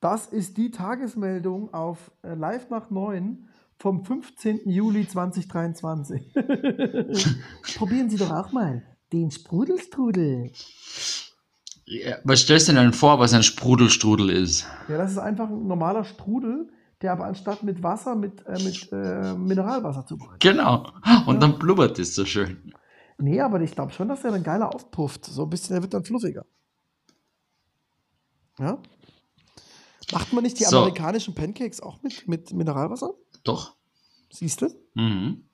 [0.01, 3.49] Das ist die Tagesmeldung auf äh, Live nach 9
[3.81, 4.71] vom 15.
[4.71, 6.33] Juli 2023.
[7.77, 10.53] Probieren Sie doch auch mal den Sprudelstrudel.
[11.91, 14.67] Ja, was stellst du denn vor, was ein Sprudelstrudel ist?
[14.89, 16.69] Ja, das ist einfach ein normaler Strudel,
[17.01, 20.41] der aber anstatt mit Wasser mit, äh, mit äh, Mineralwasser zubereitet.
[20.41, 20.87] Genau.
[21.27, 22.75] Und dann blubbert es so schön.
[23.17, 25.25] Nee, aber ich glaube schon, dass der dann geiler aufpufft.
[25.25, 26.45] So ein bisschen, der wird dann fluffiger.
[28.59, 28.79] Ja?
[30.13, 30.79] Macht man nicht die So.
[30.79, 33.13] amerikanischen Pancakes auch mit, mit Mineralwasser?
[33.45, 33.75] Doch.
[34.31, 34.69] Siehst du?
[34.95, 35.48] Mhm.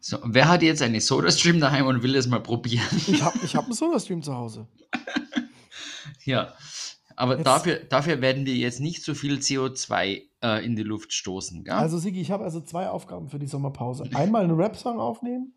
[0.00, 2.84] So, wer hat jetzt eine Soda-Stream daheim und will das mal probieren?
[3.06, 4.66] Ich habe ich hab einen Soda-Stream zu Hause.
[6.24, 6.52] ja.
[7.14, 11.12] Aber Jetzt- dafür, dafür werden wir jetzt nicht so viel CO2 äh, in die Luft
[11.12, 11.74] stoßen, gell?
[11.74, 14.08] Also, Sigi, ich habe also zwei Aufgaben für die Sommerpause.
[14.14, 15.52] Einmal einen Rap-Song aufnehmen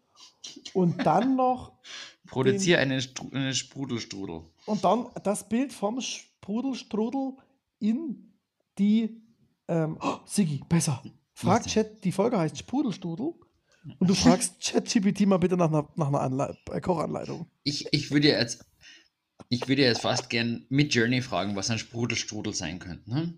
[0.74, 1.72] und dann noch
[2.28, 3.02] Produziere einen,
[3.34, 4.42] einen Sprudelstrudel.
[4.66, 7.34] Und dann das Bild vom Sprudelstrudel
[7.80, 8.34] in
[8.78, 9.22] die.
[9.68, 11.02] Ähm, oh, Sigi, besser.
[11.34, 11.66] Frag?
[11.68, 13.34] Chat, die Folge heißt Sprudelstrudel.
[14.00, 17.48] Und du fragst ChatGPT mal bitte nach einer, nach einer Anlei äh, Kochanleitung.
[17.64, 18.66] Ich, ich würde jetzt,
[19.50, 23.10] ich würde jetzt fast gern mit Journey fragen, was ein Sprudelstrudel sein könnte.
[23.10, 23.38] Ne?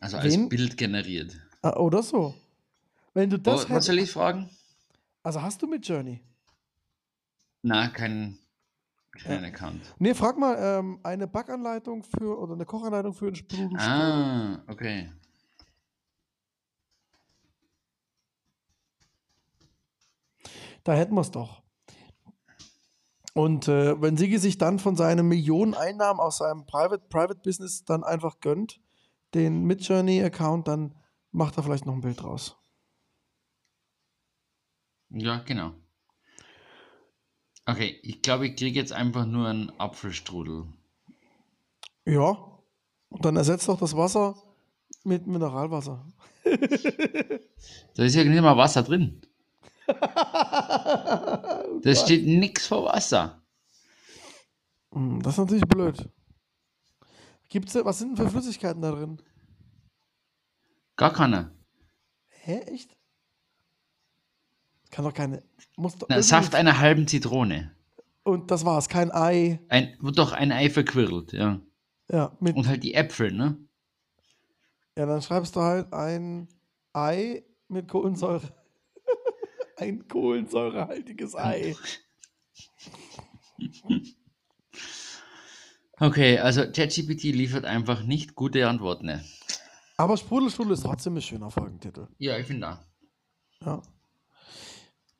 [0.00, 0.48] Also als Wen?
[0.48, 1.36] Bild generiert.
[1.62, 2.34] Ah, oder so.
[3.12, 4.48] Wenn du das Oh, was soll ich fragen?
[5.22, 6.20] Also hast du mit Journey?
[7.62, 8.38] Na, kein,
[9.12, 9.80] kein Account.
[9.98, 13.80] Nee, frag mal, ähm, eine Backanleitung für oder eine Kochanleitung für einen Sprudelstrudel.
[13.80, 15.10] Ah, okay.
[20.84, 21.62] Da hätten wir es doch.
[23.34, 27.84] Und äh, wenn Sigi sich dann von seinen Millionen Einnahmen aus seinem Private, Private Business
[27.84, 28.80] dann einfach gönnt,
[29.34, 30.94] den Midjourney-Account, dann
[31.32, 32.56] macht er vielleicht noch ein Bild draus.
[35.10, 35.72] Ja, genau.
[37.66, 40.66] Okay, ich glaube, ich kriege jetzt einfach nur einen Apfelstrudel.
[42.04, 42.36] Ja.
[43.08, 44.36] Und dann ersetzt doch das Wasser
[45.02, 46.06] mit Mineralwasser.
[47.94, 49.22] Da ist ja nicht mal Wasser drin.
[51.82, 53.42] Da steht nichts vor Wasser.
[54.92, 56.08] Hm, Das ist natürlich blöd.
[57.48, 59.20] Gibt's, was sind denn für Flüssigkeiten da drin?
[60.96, 61.52] Gar keiner.
[62.28, 62.96] Hä, echt?
[64.90, 65.42] Kann doch keine.
[65.76, 67.74] Muss doch Na, Saft einer halben Zitrone.
[68.22, 69.60] Und das war's, kein Ei.
[69.68, 71.60] Ein, wird doch ein Ei verquirlt, ja.
[72.10, 73.58] Ja, mit, Und halt die Äpfel, ne?
[74.96, 76.48] ja, dann schreibst du halt ein
[76.92, 78.42] Ei mit Kohlensäure.
[79.76, 81.74] Ein kohlensäurehaltiges Ei.
[85.98, 89.06] Okay, also ChatGPT liefert einfach nicht gute Antworten.
[89.06, 89.24] Ne?
[89.96, 92.08] Aber Sprudelstrudel ist trotzdem ein schöner Folgentitel.
[92.18, 92.84] Ja, ich finde da.
[93.64, 93.82] Ja.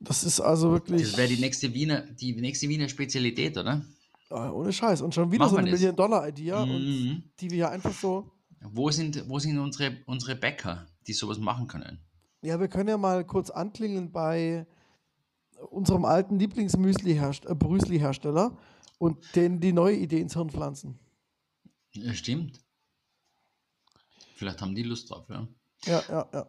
[0.00, 1.02] Das ist also wirklich.
[1.02, 3.84] Das wäre die nächste Wiener, die nächste Wiener Spezialität, oder?
[4.30, 5.00] äh, ohne Scheiß.
[5.00, 5.70] Und schon wieder Machen so wir eine.
[5.70, 7.22] Million-Dollar-Idee, und Mhm.
[7.40, 8.32] die wir ja einfach so.
[8.60, 12.00] Wo sind, wo sind unsere, unsere Bäcker, die sowas machen können?
[12.44, 14.66] Ja, wir können ja mal kurz anklingeln bei
[15.70, 18.56] unserem alten Lieblingsmüsli-Hersteller
[18.98, 20.98] und denen die neue Idee ins Hirn pflanzen.
[21.92, 22.60] Ja, stimmt.
[24.34, 25.48] Vielleicht haben die Lust drauf, ja.
[25.86, 26.46] Ja, ja, ja.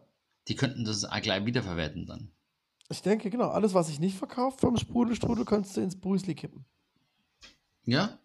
[0.48, 2.30] Die könnten das auch gleich wiederverwerten dann.
[2.88, 6.64] Ich denke, genau, alles, was ich nicht verkauft vom Sprudelstrudel, könntest du ins Brüsli kippen.
[7.84, 8.18] Ja?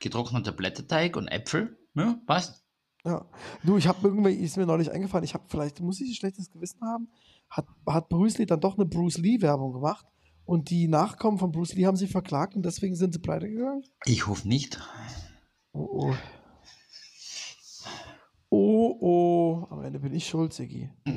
[0.00, 1.78] Getrockneter Blätterteig und Äpfel.
[1.94, 2.61] Ja, passt.
[3.04, 3.26] Ja.
[3.64, 6.50] Du, ich habe irgendwie, ist mir neulich eingefallen, ich habe, vielleicht muss ich ein schlechtes
[6.50, 7.08] Gewissen haben,
[7.50, 10.06] hat, hat Bruce Lee dann doch eine Bruce Lee-Werbung gemacht
[10.44, 13.82] und die Nachkommen von Bruce Lee haben sie verklagt und deswegen sind sie pleite gegangen?
[14.04, 14.78] Ich hoffe nicht.
[15.72, 16.14] Oh, oh.
[18.50, 19.66] Oh, oh.
[19.70, 20.90] Am Ende bin ich schuld, Sigi.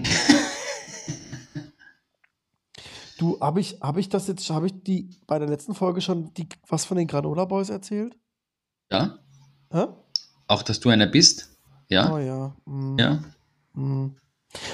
[3.18, 6.34] du, habe ich, hab ich das jetzt, habe ich die bei der letzten Folge schon
[6.34, 8.18] die, was von den Granola Boys erzählt?
[8.92, 9.20] Ja?
[9.72, 9.88] Hä?
[10.48, 11.55] Auch, dass du einer bist?
[11.90, 12.12] Ja?
[12.12, 12.56] Oh ja.
[12.66, 13.24] mm, Ja?
[13.74, 14.16] mm.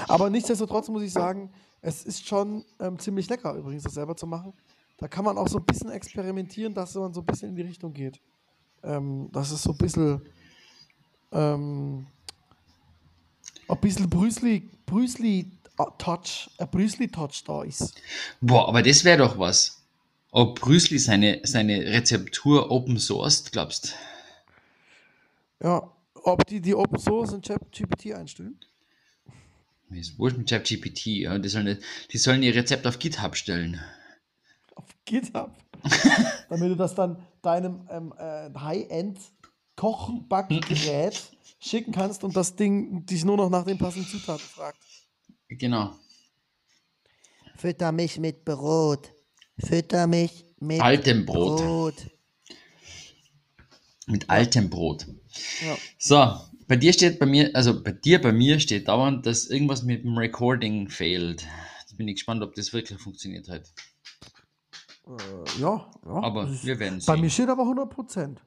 [0.08, 1.50] Aber nichtsdestotrotz muss ich sagen,
[1.80, 4.52] es ist schon ähm, ziemlich lecker, übrigens, das selber zu machen.
[4.98, 7.62] Da kann man auch so ein bisschen experimentieren, dass man so ein bisschen in die
[7.62, 8.20] Richtung geht.
[8.84, 10.22] Ähm, das ist so ein bisschen.
[11.32, 12.06] Ähm,
[13.68, 17.94] ein bisschen Brüsli, Brüsli äh, Touch, ein Brüsli Touch da ist.
[18.40, 19.82] Boah, aber das wäre doch was.
[20.30, 23.94] Ob Brüsli seine, seine Rezeptur open sourced, glaubst
[25.62, 25.91] Ja,
[26.24, 28.58] ob die die Open Source und ChatGPT einstellen?
[29.88, 31.06] Mir ist wurscht mit ChatGPT.
[31.06, 31.78] Ja, die, sollen,
[32.10, 33.80] die sollen ihr Rezept auf GitHub stellen.
[34.74, 35.54] Auf GitHub.
[36.48, 39.18] Damit du das dann deinem ähm, äh, High-End
[39.76, 41.20] Kochbackgerät
[41.58, 44.78] schicken kannst und das Ding dich nur noch nach den passenden Zutaten fragt.
[45.48, 45.94] Genau.
[47.56, 49.12] Fütter mich mit Brot.
[49.58, 51.60] Fütter mich mit Altem Brot.
[51.60, 52.06] Brot.
[54.06, 55.06] Mit altem Brot.
[55.64, 55.76] Ja.
[55.98, 59.82] So, bei dir steht bei mir, also bei dir, bei mir steht dauernd, dass irgendwas
[59.82, 61.46] mit dem Recording fehlt.
[61.80, 63.72] Jetzt bin ich gespannt, ob das wirklich funktioniert hat.
[65.06, 66.12] Äh, ja, ja.
[66.22, 67.30] Aber ist- wir werden Bei mir sehen.
[67.30, 68.40] steht aber 100 Prozent.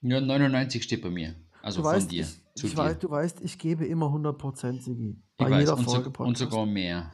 [0.00, 1.34] Ja, 99 steht bei mir.
[1.62, 2.22] Also Du von weißt, dir.
[2.22, 2.28] ich,
[2.60, 2.78] zu ich dir.
[2.78, 5.22] weiß, du weißt, ich gebe immer 100 Prozent, Sigi.
[5.38, 7.10] Bei ich weiß, jeder und, Folge so, und sogar mehr.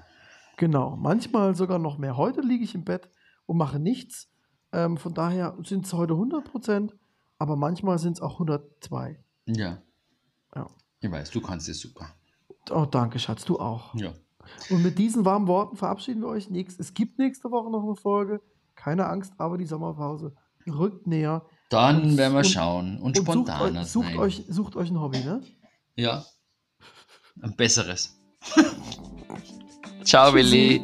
[0.56, 2.16] Genau, manchmal sogar noch mehr.
[2.16, 3.08] Heute liege ich im Bett
[3.46, 4.29] und mache nichts.
[4.72, 6.92] Ähm, von daher sind es heute 100%,
[7.38, 9.18] aber manchmal sind es auch 102.
[9.46, 9.78] Ja.
[10.54, 10.66] Ja.
[11.00, 12.06] Ich weiß, du kannst es super.
[12.70, 13.94] Oh, danke, Schatz, du auch.
[13.94, 14.12] Ja.
[14.70, 16.50] Und mit diesen warmen Worten verabschieden wir euch.
[16.50, 18.40] Nächst, es gibt nächste Woche noch eine Folge.
[18.74, 20.34] Keine Angst, aber die Sommerpause
[20.66, 21.44] rückt näher.
[21.68, 24.18] Dann Und- werden wir und- schauen und, Und sucht, euch, sucht, sein.
[24.18, 25.42] euch, sucht euch ein Hobby, ne?
[25.96, 26.24] Ja.
[27.42, 28.18] Ein besseres.
[30.04, 30.34] Ciao.
[30.34, 30.82] Willi.